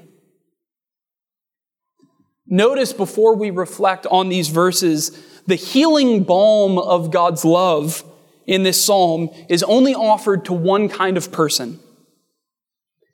Notice 2.47 2.93
before 2.93 3.35
we 3.35 3.49
reflect 3.49 4.05
on 4.07 4.29
these 4.29 4.49
verses 4.49 5.11
the 5.47 5.55
healing 5.55 6.23
balm 6.23 6.77
of 6.77 7.11
God's 7.11 7.45
love 7.45 8.03
in 8.45 8.63
this 8.63 8.83
psalm 8.83 9.29
is 9.49 9.63
only 9.63 9.93
offered 9.93 10.45
to 10.45 10.53
one 10.53 10.89
kind 10.89 11.17
of 11.17 11.31
person. 11.31 11.79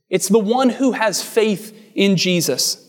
It's 0.09 0.29
the 0.29 0.39
one 0.39 0.69
who 0.69 0.93
has 0.93 1.23
faith 1.23 1.77
in 1.93 2.15
Jesus. 2.15 2.83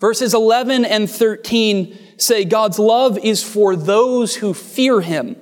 Verses 0.00 0.34
11 0.34 0.84
and 0.84 1.10
13 1.10 1.98
say 2.16 2.44
God's 2.44 2.78
love 2.78 3.18
is 3.18 3.42
for 3.42 3.76
those 3.76 4.36
who 4.36 4.54
fear 4.54 5.00
him. 5.00 5.36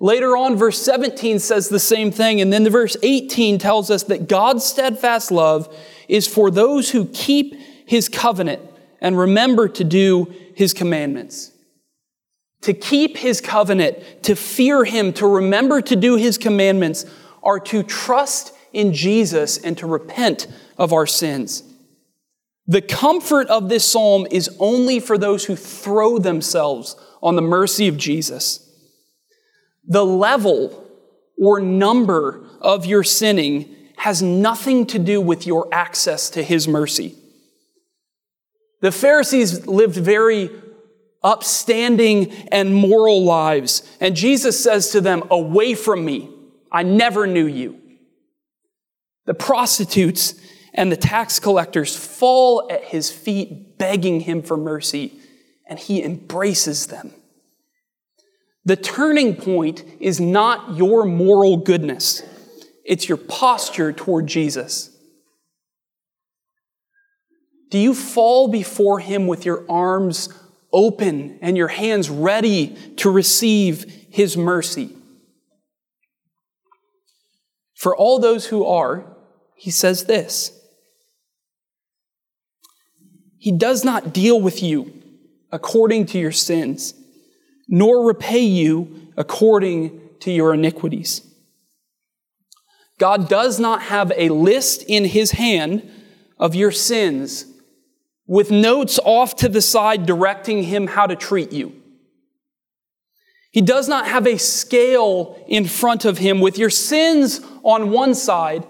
Later 0.00 0.36
on, 0.36 0.56
verse 0.56 0.82
17 0.82 1.38
says 1.38 1.68
the 1.68 1.78
same 1.78 2.10
thing, 2.10 2.40
and 2.40 2.52
then 2.52 2.64
the 2.64 2.70
verse 2.70 2.96
18 3.04 3.58
tells 3.58 3.88
us 3.88 4.02
that 4.04 4.28
God's 4.28 4.64
steadfast 4.64 5.30
love 5.30 5.72
is 6.08 6.26
for 6.26 6.50
those 6.50 6.90
who 6.90 7.06
keep 7.06 7.54
his 7.86 8.08
covenant 8.08 8.60
and 9.02 9.18
remember 9.18 9.68
to 9.68 9.84
do 9.84 10.32
his 10.54 10.72
commandments 10.72 11.52
to 12.62 12.72
keep 12.72 13.16
his 13.16 13.40
covenant, 13.40 13.98
to 14.22 14.34
fear 14.34 14.84
him, 14.84 15.12
to 15.12 15.26
remember 15.26 15.80
to 15.82 15.96
do 15.96 16.16
his 16.16 16.38
commandments, 16.38 17.04
are 17.42 17.60
to 17.60 17.82
trust 17.82 18.54
in 18.72 18.92
Jesus 18.92 19.58
and 19.58 19.76
to 19.78 19.86
repent 19.86 20.46
of 20.78 20.92
our 20.92 21.06
sins. 21.06 21.64
The 22.66 22.80
comfort 22.80 23.48
of 23.48 23.68
this 23.68 23.84
psalm 23.84 24.26
is 24.30 24.48
only 24.60 25.00
for 25.00 25.18
those 25.18 25.44
who 25.44 25.56
throw 25.56 26.18
themselves 26.18 26.96
on 27.20 27.34
the 27.34 27.42
mercy 27.42 27.88
of 27.88 27.96
Jesus. 27.96 28.68
The 29.84 30.06
level 30.06 30.88
or 31.36 31.58
number 31.58 32.48
of 32.60 32.86
your 32.86 33.02
sinning 33.02 33.74
has 33.96 34.22
nothing 34.22 34.86
to 34.86 35.00
do 35.00 35.20
with 35.20 35.46
your 35.46 35.68
access 35.72 36.30
to 36.30 36.42
his 36.42 36.68
mercy. 36.68 37.16
The 38.82 38.92
Pharisees 38.92 39.66
lived 39.66 39.96
very 39.96 40.50
upstanding 41.22 42.32
and 42.48 42.74
moral 42.74 43.24
lives. 43.24 43.82
And 44.00 44.16
Jesus 44.16 44.62
says 44.62 44.90
to 44.90 45.00
them, 45.00 45.22
Away 45.30 45.74
from 45.74 46.04
me, 46.04 46.30
I 46.70 46.82
never 46.82 47.26
knew 47.26 47.46
you. 47.46 47.80
The 49.24 49.34
prostitutes 49.34 50.34
and 50.74 50.90
the 50.90 50.96
tax 50.96 51.38
collectors 51.38 51.96
fall 51.96 52.68
at 52.70 52.84
his 52.84 53.10
feet, 53.10 53.78
begging 53.78 54.20
him 54.20 54.42
for 54.42 54.56
mercy, 54.56 55.12
and 55.68 55.78
he 55.78 56.02
embraces 56.02 56.88
them. 56.88 57.12
The 58.64 58.76
turning 58.76 59.36
point 59.36 59.84
is 60.00 60.20
not 60.20 60.76
your 60.76 61.04
moral 61.04 61.58
goodness, 61.58 62.22
it's 62.84 63.08
your 63.08 63.18
posture 63.18 63.92
toward 63.92 64.26
Jesus. 64.26 64.91
Do 67.72 67.78
you 67.78 67.92
fall 67.92 68.46
before 68.46 69.00
him 69.00 69.26
with 69.26 69.44
your 69.44 69.64
arms 69.68 70.28
open 70.72 71.38
and 71.42 71.56
your 71.56 71.68
hands 71.68 72.08
ready 72.08 72.68
to 72.96 73.10
receive 73.10 73.84
His 74.10 74.36
mercy. 74.36 74.90
For 77.74 77.96
all 77.96 78.18
those 78.18 78.46
who 78.46 78.64
are, 78.64 79.04
He 79.54 79.70
says 79.70 80.04
this 80.04 80.58
He 83.36 83.52
does 83.52 83.84
not 83.84 84.12
deal 84.12 84.40
with 84.40 84.62
you 84.62 84.92
according 85.50 86.06
to 86.06 86.18
your 86.18 86.32
sins, 86.32 86.94
nor 87.68 88.06
repay 88.06 88.44
you 88.44 89.12
according 89.16 90.00
to 90.20 90.30
your 90.30 90.54
iniquities. 90.54 91.28
God 92.98 93.28
does 93.28 93.58
not 93.58 93.82
have 93.82 94.12
a 94.16 94.28
list 94.28 94.84
in 94.86 95.04
His 95.04 95.32
hand 95.32 95.88
of 96.38 96.54
your 96.54 96.70
sins 96.70 97.51
with 98.32 98.50
notes 98.50 98.98
off 99.04 99.36
to 99.36 99.46
the 99.46 99.60
side 99.60 100.06
directing 100.06 100.62
him 100.62 100.86
how 100.86 101.06
to 101.06 101.14
treat 101.14 101.52
you. 101.52 101.70
He 103.50 103.60
does 103.60 103.90
not 103.90 104.06
have 104.06 104.26
a 104.26 104.38
scale 104.38 105.38
in 105.46 105.66
front 105.66 106.06
of 106.06 106.16
him 106.16 106.40
with 106.40 106.56
your 106.56 106.70
sins 106.70 107.42
on 107.62 107.90
one 107.90 108.14
side 108.14 108.66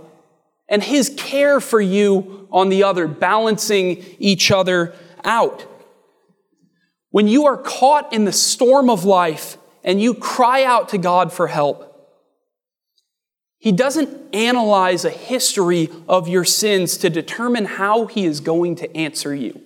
and 0.69 0.83
his 0.83 1.15
care 1.17 1.61
for 1.61 1.81
you 1.81 2.49
on 2.51 2.71
the 2.71 2.83
other, 2.83 3.07
balancing 3.07 4.05
each 4.19 4.51
other 4.51 4.97
out. 5.23 5.65
When 7.11 7.29
you 7.29 7.47
are 7.47 7.57
caught 7.57 8.13
in 8.13 8.25
the 8.25 8.33
storm 8.33 8.91
of 8.91 9.05
life 9.05 9.59
and 9.85 10.03
you 10.03 10.15
cry 10.15 10.65
out 10.65 10.89
to 10.89 10.99
God 10.99 11.33
for 11.33 11.47
help, 11.47 11.92
he 13.63 13.71
doesn't 13.71 14.35
analyze 14.35 15.05
a 15.05 15.11
history 15.11 15.89
of 16.09 16.27
your 16.27 16.45
sins 16.45 16.97
to 16.97 17.09
determine 17.09 17.65
how 17.65 18.07
he 18.07 18.25
is 18.25 18.41
going 18.41 18.75
to 18.75 18.97
answer 18.97 19.33
you. 19.33 19.61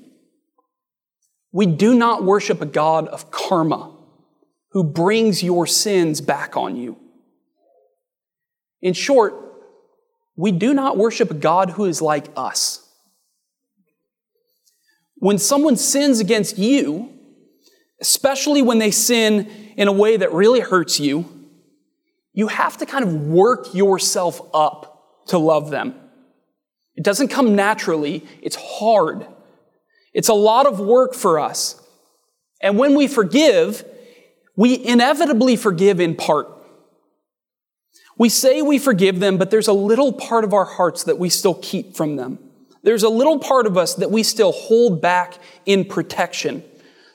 We 1.51 1.65
do 1.65 1.95
not 1.95 2.23
worship 2.23 2.61
a 2.61 2.67
God 2.67 3.09
of 3.09 3.31
karma 3.31 3.97
who 4.73 4.85
brings 4.85 5.43
your 5.43 5.67
sins 5.67 6.21
back 6.21 6.59
on 6.59 6.77
you. 6.77 6.99
In 8.83 8.93
short, 8.93 9.35
we 10.37 10.53
do 10.53 10.75
not 10.75 10.99
worship 10.99 11.31
a 11.31 11.35
God 11.35 11.71
who 11.71 11.87
is 11.87 12.03
like 12.03 12.27
us. 12.37 12.87
When 15.15 15.39
someone 15.39 15.77
sins 15.77 16.21
against 16.21 16.59
you, 16.59 17.15
especially 18.03 18.61
when 18.61 18.79
they 18.79 18.91
sin 18.91 19.51
in 19.79 19.89
a 19.89 19.93
way 19.93 20.19
that 20.19 20.35
really 20.35 20.61
hurts 20.61 21.01
you, 21.01 21.36
you 22.37 22.49
have 22.49 22.77
to 22.77 22.87
kind 22.87 23.03
of 23.03 23.13
work 23.15 23.75
yourself 23.75 24.41
up 24.55 25.25
to 25.29 25.39
love 25.39 25.71
them. 25.71 25.95
It 26.95 27.03
doesn't 27.03 27.29
come 27.29 27.57
naturally, 27.57 28.25
it's 28.43 28.57
hard. 28.57 29.27
It's 30.13 30.29
a 30.29 30.35
lot 30.35 30.67
of 30.67 30.79
work 30.79 31.15
for 31.15 31.41
us. 31.41 31.83
And 32.61 32.79
when 32.79 32.95
we 32.95 33.09
forgive, 33.09 33.85
we 34.55 34.83
inevitably 34.83 35.57
forgive 35.57 35.99
in 35.99 36.15
part. 36.15 36.49
We 38.19 38.29
say 38.29 38.63
we 38.63 38.79
forgive 38.79 39.19
them, 39.19 39.39
but 39.39 39.51
there's 39.51 39.69
a 39.69 39.75
little 39.75 40.13
part 40.13 40.45
of 40.45 40.55
our 40.55 40.65
hearts 40.65 41.05
that 41.05 41.19
we 41.19 41.29
still 41.29 41.55
keep 41.55 41.97
from 41.97 42.17
them. 42.17 42.39
There's 42.83 43.03
a 43.03 43.09
little 43.09 43.39
part 43.39 43.67
of 43.67 43.77
us 43.77 43.95
that 43.97 44.11
we 44.11 44.23
still 44.23 44.53
hold 44.53 45.03
back 45.03 45.39
in 45.65 45.85
protection. 45.87 46.63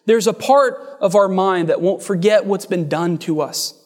There's 0.06 0.28
a 0.28 0.34
part 0.34 0.98
of 1.00 1.16
our 1.16 1.28
mind 1.28 1.70
that 1.70 1.82
won't 1.82 2.04
forget 2.04 2.46
what's 2.46 2.66
been 2.66 2.90
done 2.90 3.20
to 3.20 3.42
us. 3.42 3.81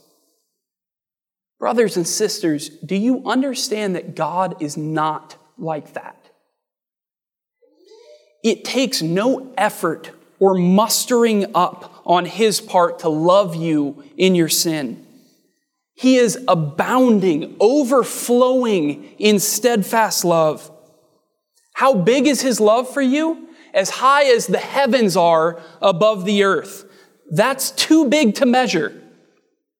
Brothers 1.59 1.97
and 1.97 2.07
sisters, 2.07 2.69
do 2.69 2.95
you 2.95 3.23
understand 3.25 3.95
that 3.95 4.15
God 4.15 4.61
is 4.61 4.75
not 4.75 5.37
like 5.57 5.93
that? 5.93 6.29
It 8.43 8.63
takes 8.63 9.01
no 9.01 9.53
effort 9.57 10.11
or 10.39 10.53
mustering 10.53 11.55
up 11.55 12.01
on 12.05 12.25
His 12.25 12.61
part 12.61 12.99
to 12.99 13.09
love 13.09 13.55
you 13.55 14.03
in 14.17 14.35
your 14.35 14.49
sin. 14.49 15.05
He 15.95 16.17
is 16.17 16.37
abounding, 16.47 17.55
overflowing 17.59 19.05
in 19.17 19.39
steadfast 19.39 20.25
love. 20.25 20.69
How 21.73 21.93
big 21.93 22.27
is 22.27 22.41
His 22.41 22.59
love 22.59 22.93
for 22.93 23.01
you? 23.01 23.47
As 23.73 23.89
high 23.89 24.25
as 24.25 24.47
the 24.47 24.57
heavens 24.57 25.17
are 25.17 25.61
above 25.81 26.25
the 26.25 26.43
earth. 26.43 26.85
That's 27.31 27.71
too 27.71 28.09
big 28.09 28.35
to 28.35 28.45
measure. 28.45 29.01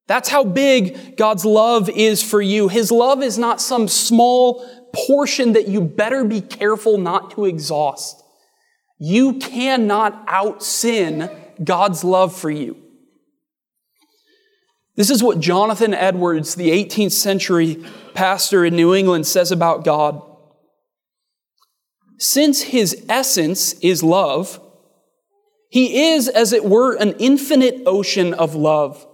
That's 0.08 0.30
how 0.30 0.44
big 0.44 1.18
God's 1.18 1.46
love 1.46 1.90
is 1.90 2.22
for 2.22 2.42
you. 2.42 2.68
His 2.68 2.92
love 2.92 3.24
is 3.24 3.38
not 3.38 3.60
some 3.60 3.88
small 3.88 4.66
portion 4.94 5.54
that 5.54 5.68
you 5.68 5.82
better 5.82 6.24
be 6.24 6.42
careful 6.42 6.98
not 6.98 7.32
to 7.32 7.46
exhaust. 7.46 8.24
You 9.00 9.40
cannot 9.40 10.24
out 10.28 10.64
sin 10.64 11.30
God's 11.64 12.04
love 12.04 12.36
for 12.36 12.50
you. 12.50 12.78
This 14.96 15.10
is 15.10 15.22
what 15.22 15.40
Jonathan 15.40 15.94
Edwards, 15.94 16.56
the 16.56 16.70
18th 16.70 17.12
century 17.12 17.84
pastor 18.14 18.64
in 18.64 18.76
New 18.76 18.96
England, 18.96 19.28
says 19.28 19.52
about 19.52 19.84
God. 19.84 20.22
Since 22.18 22.62
his 22.62 23.06
essence 23.10 23.74
is 23.80 24.02
love, 24.02 24.62
he 25.70 26.14
is, 26.14 26.30
as 26.30 26.54
it 26.54 26.64
were, 26.64 26.96
an 26.96 27.16
infinite 27.20 27.82
ocean 27.86 28.34
of 28.34 28.56
love, 28.56 29.06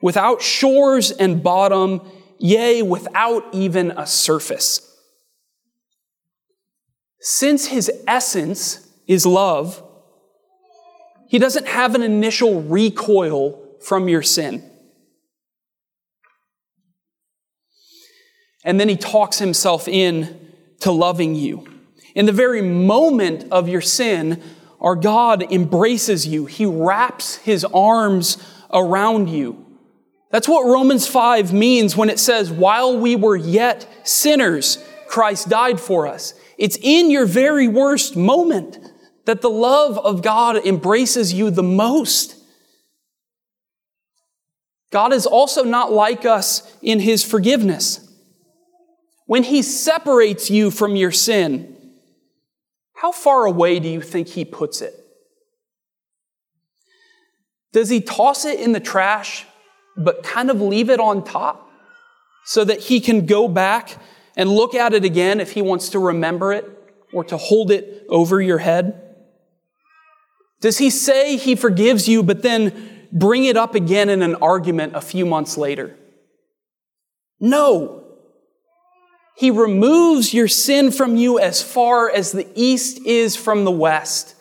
without 0.00 0.42
shores 0.42 1.10
and 1.10 1.42
bottom, 1.42 2.00
yea, 2.38 2.82
without 2.82 3.44
even 3.52 3.90
a 3.92 4.06
surface. 4.06 4.84
Since 7.20 7.66
his 7.66 7.90
essence 8.06 8.88
is 9.06 9.26
love, 9.26 9.82
he 11.28 11.38
doesn't 11.38 11.66
have 11.66 11.94
an 11.94 12.02
initial 12.02 12.62
recoil 12.62 13.62
from 13.80 14.08
your 14.08 14.22
sin. 14.22 14.64
And 18.64 18.78
then 18.78 18.88
he 18.88 18.96
talks 18.96 19.38
himself 19.38 19.88
in 19.88 20.52
to 20.80 20.90
loving 20.92 21.34
you. 21.34 21.66
In 22.14 22.26
the 22.26 22.32
very 22.32 22.62
moment 22.62 23.50
of 23.50 23.68
your 23.68 23.80
sin, 23.80 24.42
our 24.80 24.94
God 24.94 25.52
embraces 25.52 26.26
you. 26.26 26.46
He 26.46 26.66
wraps 26.66 27.36
his 27.36 27.64
arms 27.64 28.38
around 28.72 29.28
you. 29.28 29.67
That's 30.30 30.48
what 30.48 30.66
Romans 30.66 31.06
5 31.06 31.52
means 31.52 31.96
when 31.96 32.10
it 32.10 32.18
says, 32.18 32.50
while 32.50 32.98
we 32.98 33.16
were 33.16 33.36
yet 33.36 33.88
sinners, 34.04 34.84
Christ 35.06 35.48
died 35.48 35.80
for 35.80 36.06
us. 36.06 36.34
It's 36.58 36.78
in 36.82 37.10
your 37.10 37.24
very 37.24 37.66
worst 37.66 38.16
moment 38.16 38.78
that 39.24 39.40
the 39.40 39.50
love 39.50 39.98
of 39.98 40.22
God 40.22 40.56
embraces 40.66 41.32
you 41.32 41.50
the 41.50 41.62
most. 41.62 42.36
God 44.90 45.12
is 45.12 45.26
also 45.26 45.64
not 45.64 45.92
like 45.92 46.24
us 46.24 46.76
in 46.82 47.00
his 47.00 47.24
forgiveness. 47.24 48.04
When 49.26 49.44
he 49.44 49.62
separates 49.62 50.50
you 50.50 50.70
from 50.70 50.96
your 50.96 51.12
sin, 51.12 51.76
how 52.94 53.12
far 53.12 53.44
away 53.44 53.78
do 53.80 53.88
you 53.88 54.00
think 54.00 54.28
he 54.28 54.44
puts 54.44 54.80
it? 54.80 54.94
Does 57.72 57.90
he 57.90 58.00
toss 58.00 58.44
it 58.44 58.58
in 58.58 58.72
the 58.72 58.80
trash, 58.80 59.46
but 59.98 60.22
kind 60.22 60.50
of 60.50 60.60
leave 60.60 60.90
it 60.90 61.00
on 61.00 61.24
top 61.24 61.70
so 62.44 62.64
that 62.64 62.80
he 62.80 63.00
can 63.00 63.26
go 63.26 63.48
back 63.48 63.98
and 64.36 64.48
look 64.48 64.74
at 64.74 64.94
it 64.94 65.04
again 65.04 65.40
if 65.40 65.52
he 65.52 65.60
wants 65.60 65.90
to 65.90 65.98
remember 65.98 66.52
it 66.52 66.64
or 67.12 67.24
to 67.24 67.36
hold 67.36 67.70
it 67.70 68.06
over 68.08 68.40
your 68.40 68.58
head? 68.58 69.02
Does 70.60 70.78
he 70.78 70.90
say 70.90 71.36
he 71.36 71.54
forgives 71.54 72.08
you, 72.08 72.22
but 72.22 72.42
then 72.42 73.06
bring 73.12 73.44
it 73.44 73.56
up 73.56 73.74
again 73.74 74.08
in 74.08 74.22
an 74.22 74.36
argument 74.36 74.94
a 74.96 75.00
few 75.00 75.26
months 75.26 75.56
later? 75.56 75.96
No. 77.40 78.04
He 79.36 79.50
removes 79.50 80.34
your 80.34 80.48
sin 80.48 80.90
from 80.90 81.16
you 81.16 81.38
as 81.38 81.62
far 81.62 82.10
as 82.10 82.32
the 82.32 82.48
east 82.54 83.04
is 83.06 83.36
from 83.36 83.64
the 83.64 83.70
west, 83.70 84.34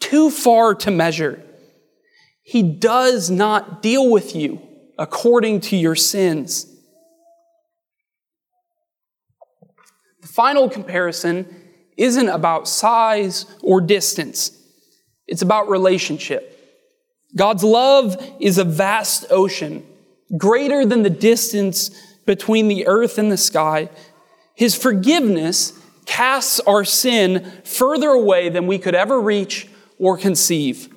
too 0.00 0.30
far 0.30 0.74
to 0.76 0.90
measure. 0.90 1.44
He 2.48 2.62
does 2.62 3.28
not 3.28 3.82
deal 3.82 4.10
with 4.10 4.34
you 4.34 4.62
according 4.96 5.60
to 5.60 5.76
your 5.76 5.94
sins. 5.94 6.64
The 10.22 10.28
final 10.28 10.70
comparison 10.70 11.54
isn't 11.98 12.28
about 12.30 12.66
size 12.66 13.44
or 13.62 13.82
distance. 13.82 14.50
It's 15.26 15.42
about 15.42 15.68
relationship. 15.68 16.58
God's 17.36 17.64
love 17.64 18.16
is 18.40 18.56
a 18.56 18.64
vast 18.64 19.26
ocean, 19.28 19.86
greater 20.38 20.86
than 20.86 21.02
the 21.02 21.10
distance 21.10 21.90
between 22.24 22.68
the 22.68 22.86
earth 22.86 23.18
and 23.18 23.30
the 23.30 23.36
sky. 23.36 23.90
His 24.54 24.74
forgiveness 24.74 25.78
casts 26.06 26.60
our 26.60 26.86
sin 26.86 27.60
further 27.64 28.08
away 28.08 28.48
than 28.48 28.66
we 28.66 28.78
could 28.78 28.94
ever 28.94 29.20
reach 29.20 29.68
or 29.98 30.16
conceive. 30.16 30.94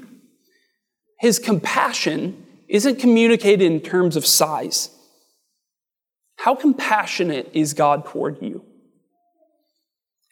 His 1.22 1.38
compassion 1.38 2.44
isn't 2.68 2.98
communicated 2.98 3.64
in 3.64 3.80
terms 3.80 4.16
of 4.16 4.26
size. 4.26 4.90
How 6.38 6.56
compassionate 6.56 7.52
is 7.54 7.76
God 7.76 8.08
toward 8.08 8.42
you? 8.42 8.66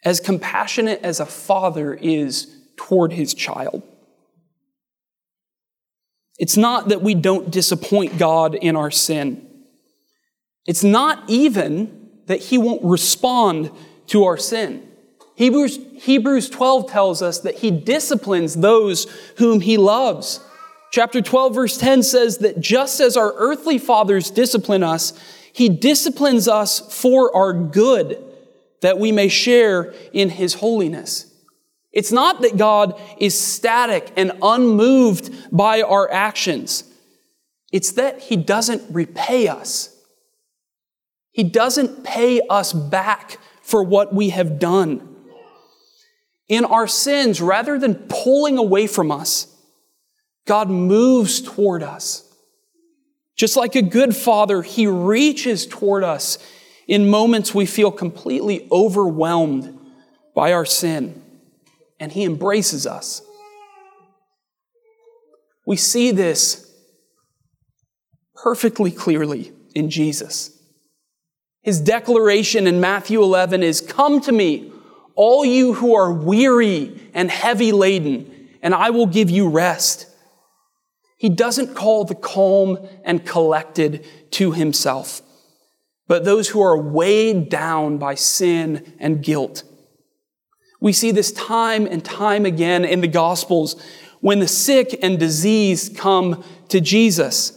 As 0.04 0.18
compassionate 0.18 1.00
as 1.04 1.20
a 1.20 1.26
father 1.26 1.94
is 1.94 2.52
toward 2.76 3.12
his 3.12 3.34
child. 3.34 3.84
It's 6.38 6.56
not 6.56 6.88
that 6.88 7.02
we 7.02 7.14
don't 7.14 7.52
disappoint 7.52 8.18
God 8.18 8.56
in 8.56 8.74
our 8.74 8.90
sin. 8.90 9.48
It's 10.66 10.82
not 10.82 11.22
even 11.28 12.08
that 12.26 12.40
He 12.40 12.58
won't 12.58 12.82
respond 12.82 13.70
to 14.08 14.24
our 14.24 14.36
sin. 14.36 14.88
Hebrews, 15.36 15.78
Hebrews 15.98 16.50
12 16.50 16.90
tells 16.90 17.22
us 17.22 17.38
that 17.40 17.58
He 17.58 17.70
disciplines 17.70 18.56
those 18.56 19.06
whom 19.36 19.60
He 19.60 19.76
loves. 19.76 20.40
Chapter 20.90 21.22
12, 21.22 21.54
verse 21.54 21.78
10 21.78 22.02
says 22.02 22.38
that 22.38 22.60
just 22.60 23.00
as 23.00 23.16
our 23.16 23.32
earthly 23.36 23.78
fathers 23.78 24.30
discipline 24.30 24.82
us, 24.82 25.12
He 25.52 25.68
disciplines 25.68 26.48
us 26.48 26.80
for 27.00 27.34
our 27.34 27.52
good, 27.52 28.22
that 28.80 28.98
we 28.98 29.12
may 29.12 29.28
share 29.28 29.94
in 30.12 30.30
His 30.30 30.54
holiness. 30.54 31.32
It's 31.92 32.10
not 32.10 32.42
that 32.42 32.56
God 32.56 33.00
is 33.18 33.38
static 33.38 34.12
and 34.16 34.32
unmoved 34.42 35.32
by 35.52 35.82
our 35.82 36.10
actions. 36.10 36.84
It's 37.72 37.92
that 37.92 38.20
He 38.22 38.36
doesn't 38.36 38.82
repay 38.92 39.46
us. 39.46 39.96
He 41.30 41.44
doesn't 41.44 42.02
pay 42.02 42.40
us 42.50 42.72
back 42.72 43.38
for 43.62 43.84
what 43.84 44.12
we 44.12 44.30
have 44.30 44.58
done. 44.58 45.06
In 46.48 46.64
our 46.64 46.88
sins, 46.88 47.40
rather 47.40 47.78
than 47.78 47.94
pulling 48.08 48.58
away 48.58 48.88
from 48.88 49.12
us, 49.12 49.46
God 50.50 50.68
moves 50.68 51.40
toward 51.40 51.80
us. 51.80 52.28
Just 53.36 53.56
like 53.56 53.76
a 53.76 53.82
good 53.82 54.16
father, 54.16 54.62
He 54.62 54.88
reaches 54.88 55.64
toward 55.64 56.02
us 56.02 56.38
in 56.88 57.08
moments 57.08 57.54
we 57.54 57.66
feel 57.66 57.92
completely 57.92 58.66
overwhelmed 58.72 59.78
by 60.34 60.52
our 60.52 60.64
sin 60.64 61.22
and 62.00 62.10
He 62.10 62.24
embraces 62.24 62.84
us. 62.84 63.22
We 65.68 65.76
see 65.76 66.10
this 66.10 66.68
perfectly 68.34 68.90
clearly 68.90 69.52
in 69.76 69.88
Jesus. 69.88 70.60
His 71.62 71.80
declaration 71.80 72.66
in 72.66 72.80
Matthew 72.80 73.22
11 73.22 73.62
is 73.62 73.80
Come 73.80 74.20
to 74.22 74.32
me, 74.32 74.72
all 75.14 75.44
you 75.44 75.74
who 75.74 75.94
are 75.94 76.12
weary 76.12 77.08
and 77.14 77.30
heavy 77.30 77.70
laden, 77.70 78.48
and 78.62 78.74
I 78.74 78.90
will 78.90 79.06
give 79.06 79.30
you 79.30 79.48
rest. 79.48 80.08
He 81.20 81.28
doesn't 81.28 81.74
call 81.74 82.06
the 82.06 82.14
calm 82.14 82.78
and 83.04 83.26
collected 83.26 84.06
to 84.30 84.52
himself, 84.52 85.20
but 86.08 86.24
those 86.24 86.48
who 86.48 86.62
are 86.62 86.80
weighed 86.80 87.50
down 87.50 87.98
by 87.98 88.14
sin 88.14 88.94
and 88.98 89.22
guilt. 89.22 89.62
We 90.80 90.94
see 90.94 91.10
this 91.10 91.30
time 91.30 91.84
and 91.84 92.02
time 92.02 92.46
again 92.46 92.86
in 92.86 93.02
the 93.02 93.06
Gospels 93.06 93.76
when 94.20 94.38
the 94.38 94.48
sick 94.48 94.98
and 95.02 95.20
diseased 95.20 95.94
come 95.94 96.42
to 96.68 96.80
Jesus. 96.80 97.52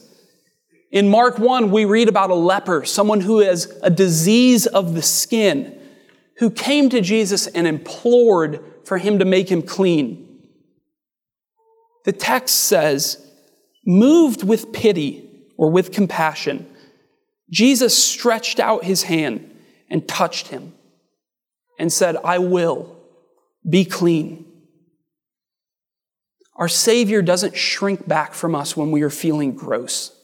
In 0.92 1.08
Mark 1.08 1.40
1, 1.40 1.72
we 1.72 1.86
read 1.86 2.10
about 2.10 2.32
a 2.32 2.36
leper, 2.36 2.84
someone 2.84 3.22
who 3.22 3.40
has 3.40 3.74
a 3.82 3.90
disease 3.90 4.68
of 4.68 4.94
the 4.94 5.02
skin, 5.02 5.80
who 6.40 6.52
came 6.52 6.90
to 6.90 7.00
Jesus 7.00 7.48
and 7.48 7.66
implored 7.66 8.62
for 8.84 8.98
him 8.98 9.20
to 9.20 9.26
make 9.26 9.50
him 9.50 9.62
clean. 9.62 10.50
The 12.04 12.12
text 12.12 12.58
says, 12.58 13.23
moved 13.86 14.44
with 14.44 14.74
pity 14.74 15.30
or 15.58 15.70
with 15.70 15.92
compassion, 15.92 16.68
Jesus 17.50 17.98
stretched 17.98 18.60
out 18.60 18.84
his 18.84 19.04
hand 19.04 19.50
and 19.90 20.08
touched 20.08 20.48
him 20.48 20.74
and 21.78 21.92
said, 21.92 22.16
I 22.24 22.40
will 22.40 22.98
be 23.68 23.86
clean. 23.86 24.46
Our 26.56 26.68
Savior 26.68 27.22
doesn't 27.22 27.58
shrink 27.58 28.08
back 28.08 28.34
from 28.34 28.56
us 28.56 28.78
when 28.78 28.92
we 28.92 29.02
are 29.02 29.10
feeling 29.10 29.56
gross. 29.56 30.16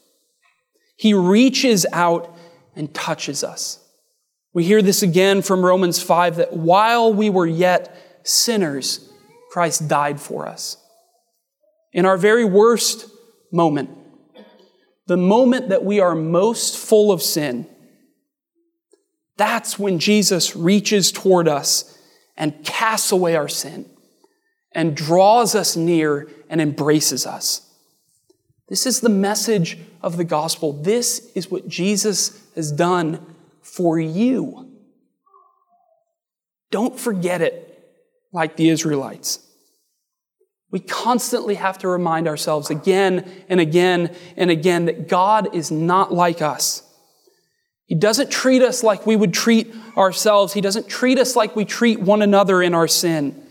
He 0.96 1.14
reaches 1.14 1.86
out 1.92 2.36
and 2.76 2.92
touches 2.94 3.42
us. 3.42 3.84
We 4.52 4.64
hear 4.64 4.82
this 4.82 5.02
again 5.02 5.42
from 5.42 5.64
Romans 5.64 6.02
5 6.02 6.36
that 6.36 6.52
while 6.52 7.12
we 7.12 7.30
were 7.30 7.46
yet 7.46 7.94
sinners, 8.22 9.08
Christ 9.50 9.88
died 9.88 10.20
for 10.20 10.46
us. 10.46 10.76
In 11.92 12.06
our 12.06 12.16
very 12.16 12.44
worst 12.44 13.09
moment, 13.50 13.90
the 15.06 15.16
moment 15.16 15.68
that 15.70 15.84
we 15.84 16.00
are 16.00 16.14
most 16.14 16.76
full 16.76 17.10
of 17.10 17.22
sin, 17.22 17.66
that's 19.36 19.78
when 19.78 19.98
Jesus 19.98 20.54
reaches 20.54 21.10
toward 21.10 21.48
us 21.48 21.98
and 22.36 22.64
casts 22.64 23.10
away 23.10 23.36
our 23.36 23.48
sin 23.48 23.86
and 24.72 24.96
draws 24.96 25.54
us 25.54 25.76
near 25.76 26.28
and 26.48 26.60
embraces 26.60 27.26
us. 27.26 27.66
This 28.68 28.86
is 28.86 29.00
the 29.00 29.08
message 29.08 29.78
of 30.00 30.16
the 30.16 30.24
gospel. 30.24 30.72
This 30.72 31.30
is 31.34 31.50
what 31.50 31.66
Jesus 31.66 32.40
has 32.54 32.70
done 32.70 33.34
for 33.62 33.98
you. 33.98 34.70
Don't 36.70 36.98
forget 36.98 37.40
it 37.40 37.66
like 38.32 38.56
the 38.56 38.68
Israelites. 38.68 39.44
We 40.70 40.80
constantly 40.80 41.56
have 41.56 41.78
to 41.78 41.88
remind 41.88 42.28
ourselves 42.28 42.70
again 42.70 43.30
and 43.48 43.60
again 43.60 44.14
and 44.36 44.50
again 44.50 44.84
that 44.84 45.08
God 45.08 45.54
is 45.54 45.70
not 45.70 46.12
like 46.12 46.40
us. 46.42 46.82
He 47.86 47.96
doesn't 47.96 48.30
treat 48.30 48.62
us 48.62 48.84
like 48.84 49.04
we 49.04 49.16
would 49.16 49.34
treat 49.34 49.74
ourselves. 49.96 50.52
He 50.52 50.60
doesn't 50.60 50.88
treat 50.88 51.18
us 51.18 51.34
like 51.34 51.56
we 51.56 51.64
treat 51.64 51.98
one 51.98 52.22
another 52.22 52.62
in 52.62 52.72
our 52.72 52.86
sin. 52.86 53.44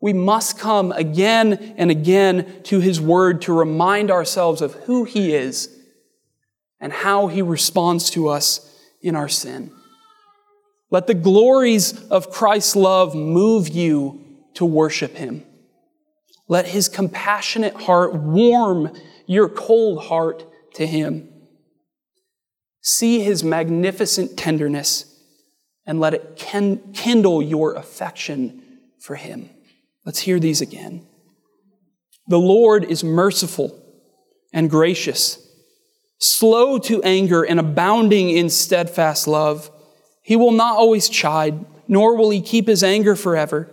We 0.00 0.14
must 0.14 0.58
come 0.58 0.92
again 0.92 1.74
and 1.76 1.90
again 1.90 2.62
to 2.64 2.80
His 2.80 3.02
Word 3.02 3.42
to 3.42 3.52
remind 3.52 4.10
ourselves 4.10 4.62
of 4.62 4.72
who 4.72 5.04
He 5.04 5.34
is 5.34 5.68
and 6.80 6.90
how 6.90 7.26
He 7.26 7.42
responds 7.42 8.08
to 8.10 8.28
us 8.28 8.74
in 9.02 9.14
our 9.14 9.28
sin. 9.28 9.70
Let 10.90 11.06
the 11.06 11.12
glories 11.12 12.02
of 12.08 12.30
Christ's 12.30 12.76
love 12.76 13.14
move 13.14 13.68
you 13.68 14.24
to 14.54 14.64
worship 14.64 15.16
Him. 15.16 15.44
Let 16.50 16.66
His 16.66 16.88
compassionate 16.88 17.74
heart 17.74 18.12
warm 18.12 18.92
your 19.24 19.48
cold 19.48 20.02
heart 20.02 20.44
to 20.74 20.84
Him. 20.84 21.28
See 22.82 23.20
His 23.20 23.44
magnificent 23.44 24.36
tenderness 24.36 25.06
and 25.86 26.00
let 26.00 26.12
it 26.12 26.36
kindle 26.92 27.40
your 27.40 27.74
affection 27.74 28.62
for 28.98 29.14
Him. 29.14 29.48
Let's 30.04 30.18
hear 30.18 30.40
these 30.40 30.60
again. 30.60 31.06
The 32.26 32.38
Lord 32.38 32.82
is 32.82 33.04
merciful 33.04 33.80
and 34.52 34.68
gracious, 34.68 35.38
slow 36.18 36.80
to 36.80 37.00
anger 37.04 37.44
and 37.44 37.60
abounding 37.60 38.28
in 38.28 38.50
steadfast 38.50 39.28
love. 39.28 39.70
He 40.24 40.34
will 40.34 40.50
not 40.50 40.76
always 40.76 41.08
chide, 41.08 41.64
nor 41.86 42.16
will 42.16 42.30
he 42.30 42.40
keep 42.40 42.66
his 42.66 42.82
anger 42.82 43.14
forever. 43.14 43.72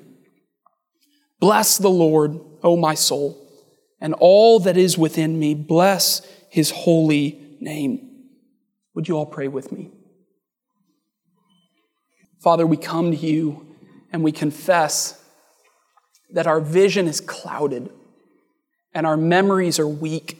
Bless 1.41 1.79
the 1.79 1.89
Lord, 1.89 2.39
O 2.63 2.77
my 2.77 2.93
soul, 2.93 3.35
and 3.99 4.13
all 4.19 4.59
that 4.59 4.77
is 4.77 4.97
within 4.97 5.39
me. 5.39 5.55
Bless 5.55 6.21
his 6.49 6.69
holy 6.69 7.57
name. 7.59 8.27
Would 8.93 9.07
you 9.07 9.17
all 9.17 9.25
pray 9.25 9.47
with 9.47 9.71
me? 9.71 9.89
Father, 12.39 12.65
we 12.65 12.77
come 12.77 13.11
to 13.11 13.17
you 13.17 13.75
and 14.13 14.23
we 14.23 14.31
confess 14.31 15.19
that 16.31 16.45
our 16.45 16.61
vision 16.61 17.07
is 17.07 17.19
clouded 17.19 17.89
and 18.93 19.07
our 19.07 19.17
memories 19.17 19.79
are 19.79 19.87
weak. 19.87 20.37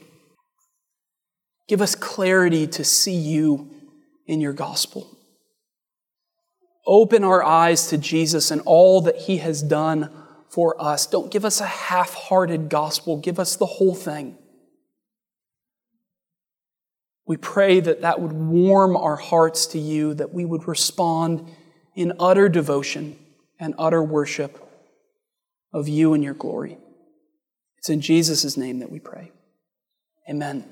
Give 1.67 1.81
us 1.81 1.95
clarity 1.95 2.67
to 2.67 2.83
see 2.83 3.15
you 3.15 3.71
in 4.27 4.39
your 4.39 4.53
gospel. 4.53 5.17
Open 6.85 7.23
our 7.23 7.43
eyes 7.43 7.87
to 7.87 7.97
Jesus 7.97 8.51
and 8.51 8.61
all 8.65 9.01
that 9.01 9.15
he 9.15 9.37
has 9.37 9.63
done 9.63 10.09
for 10.51 10.79
us. 10.81 11.07
Don't 11.07 11.31
give 11.31 11.45
us 11.45 11.61
a 11.61 11.65
half 11.65 12.13
hearted 12.13 12.69
gospel, 12.69 13.17
give 13.17 13.39
us 13.39 13.55
the 13.55 13.65
whole 13.65 13.95
thing. 13.95 14.37
We 17.25 17.37
pray 17.37 17.79
that 17.79 18.01
that 18.01 18.19
would 18.19 18.33
warm 18.33 18.97
our 18.97 19.15
hearts 19.15 19.67
to 19.67 19.79
you, 19.79 20.13
that 20.15 20.33
we 20.33 20.43
would 20.43 20.67
respond 20.67 21.49
in 21.95 22.13
utter 22.19 22.49
devotion 22.49 23.17
and 23.59 23.73
utter 23.77 24.03
worship 24.03 24.67
of 25.71 25.87
you 25.87 26.13
and 26.13 26.23
your 26.23 26.33
glory. 26.33 26.77
It's 27.77 27.89
in 27.89 28.01
Jesus' 28.01 28.57
name 28.57 28.79
that 28.79 28.91
we 28.91 28.99
pray. 28.99 29.31
Amen. 30.29 30.65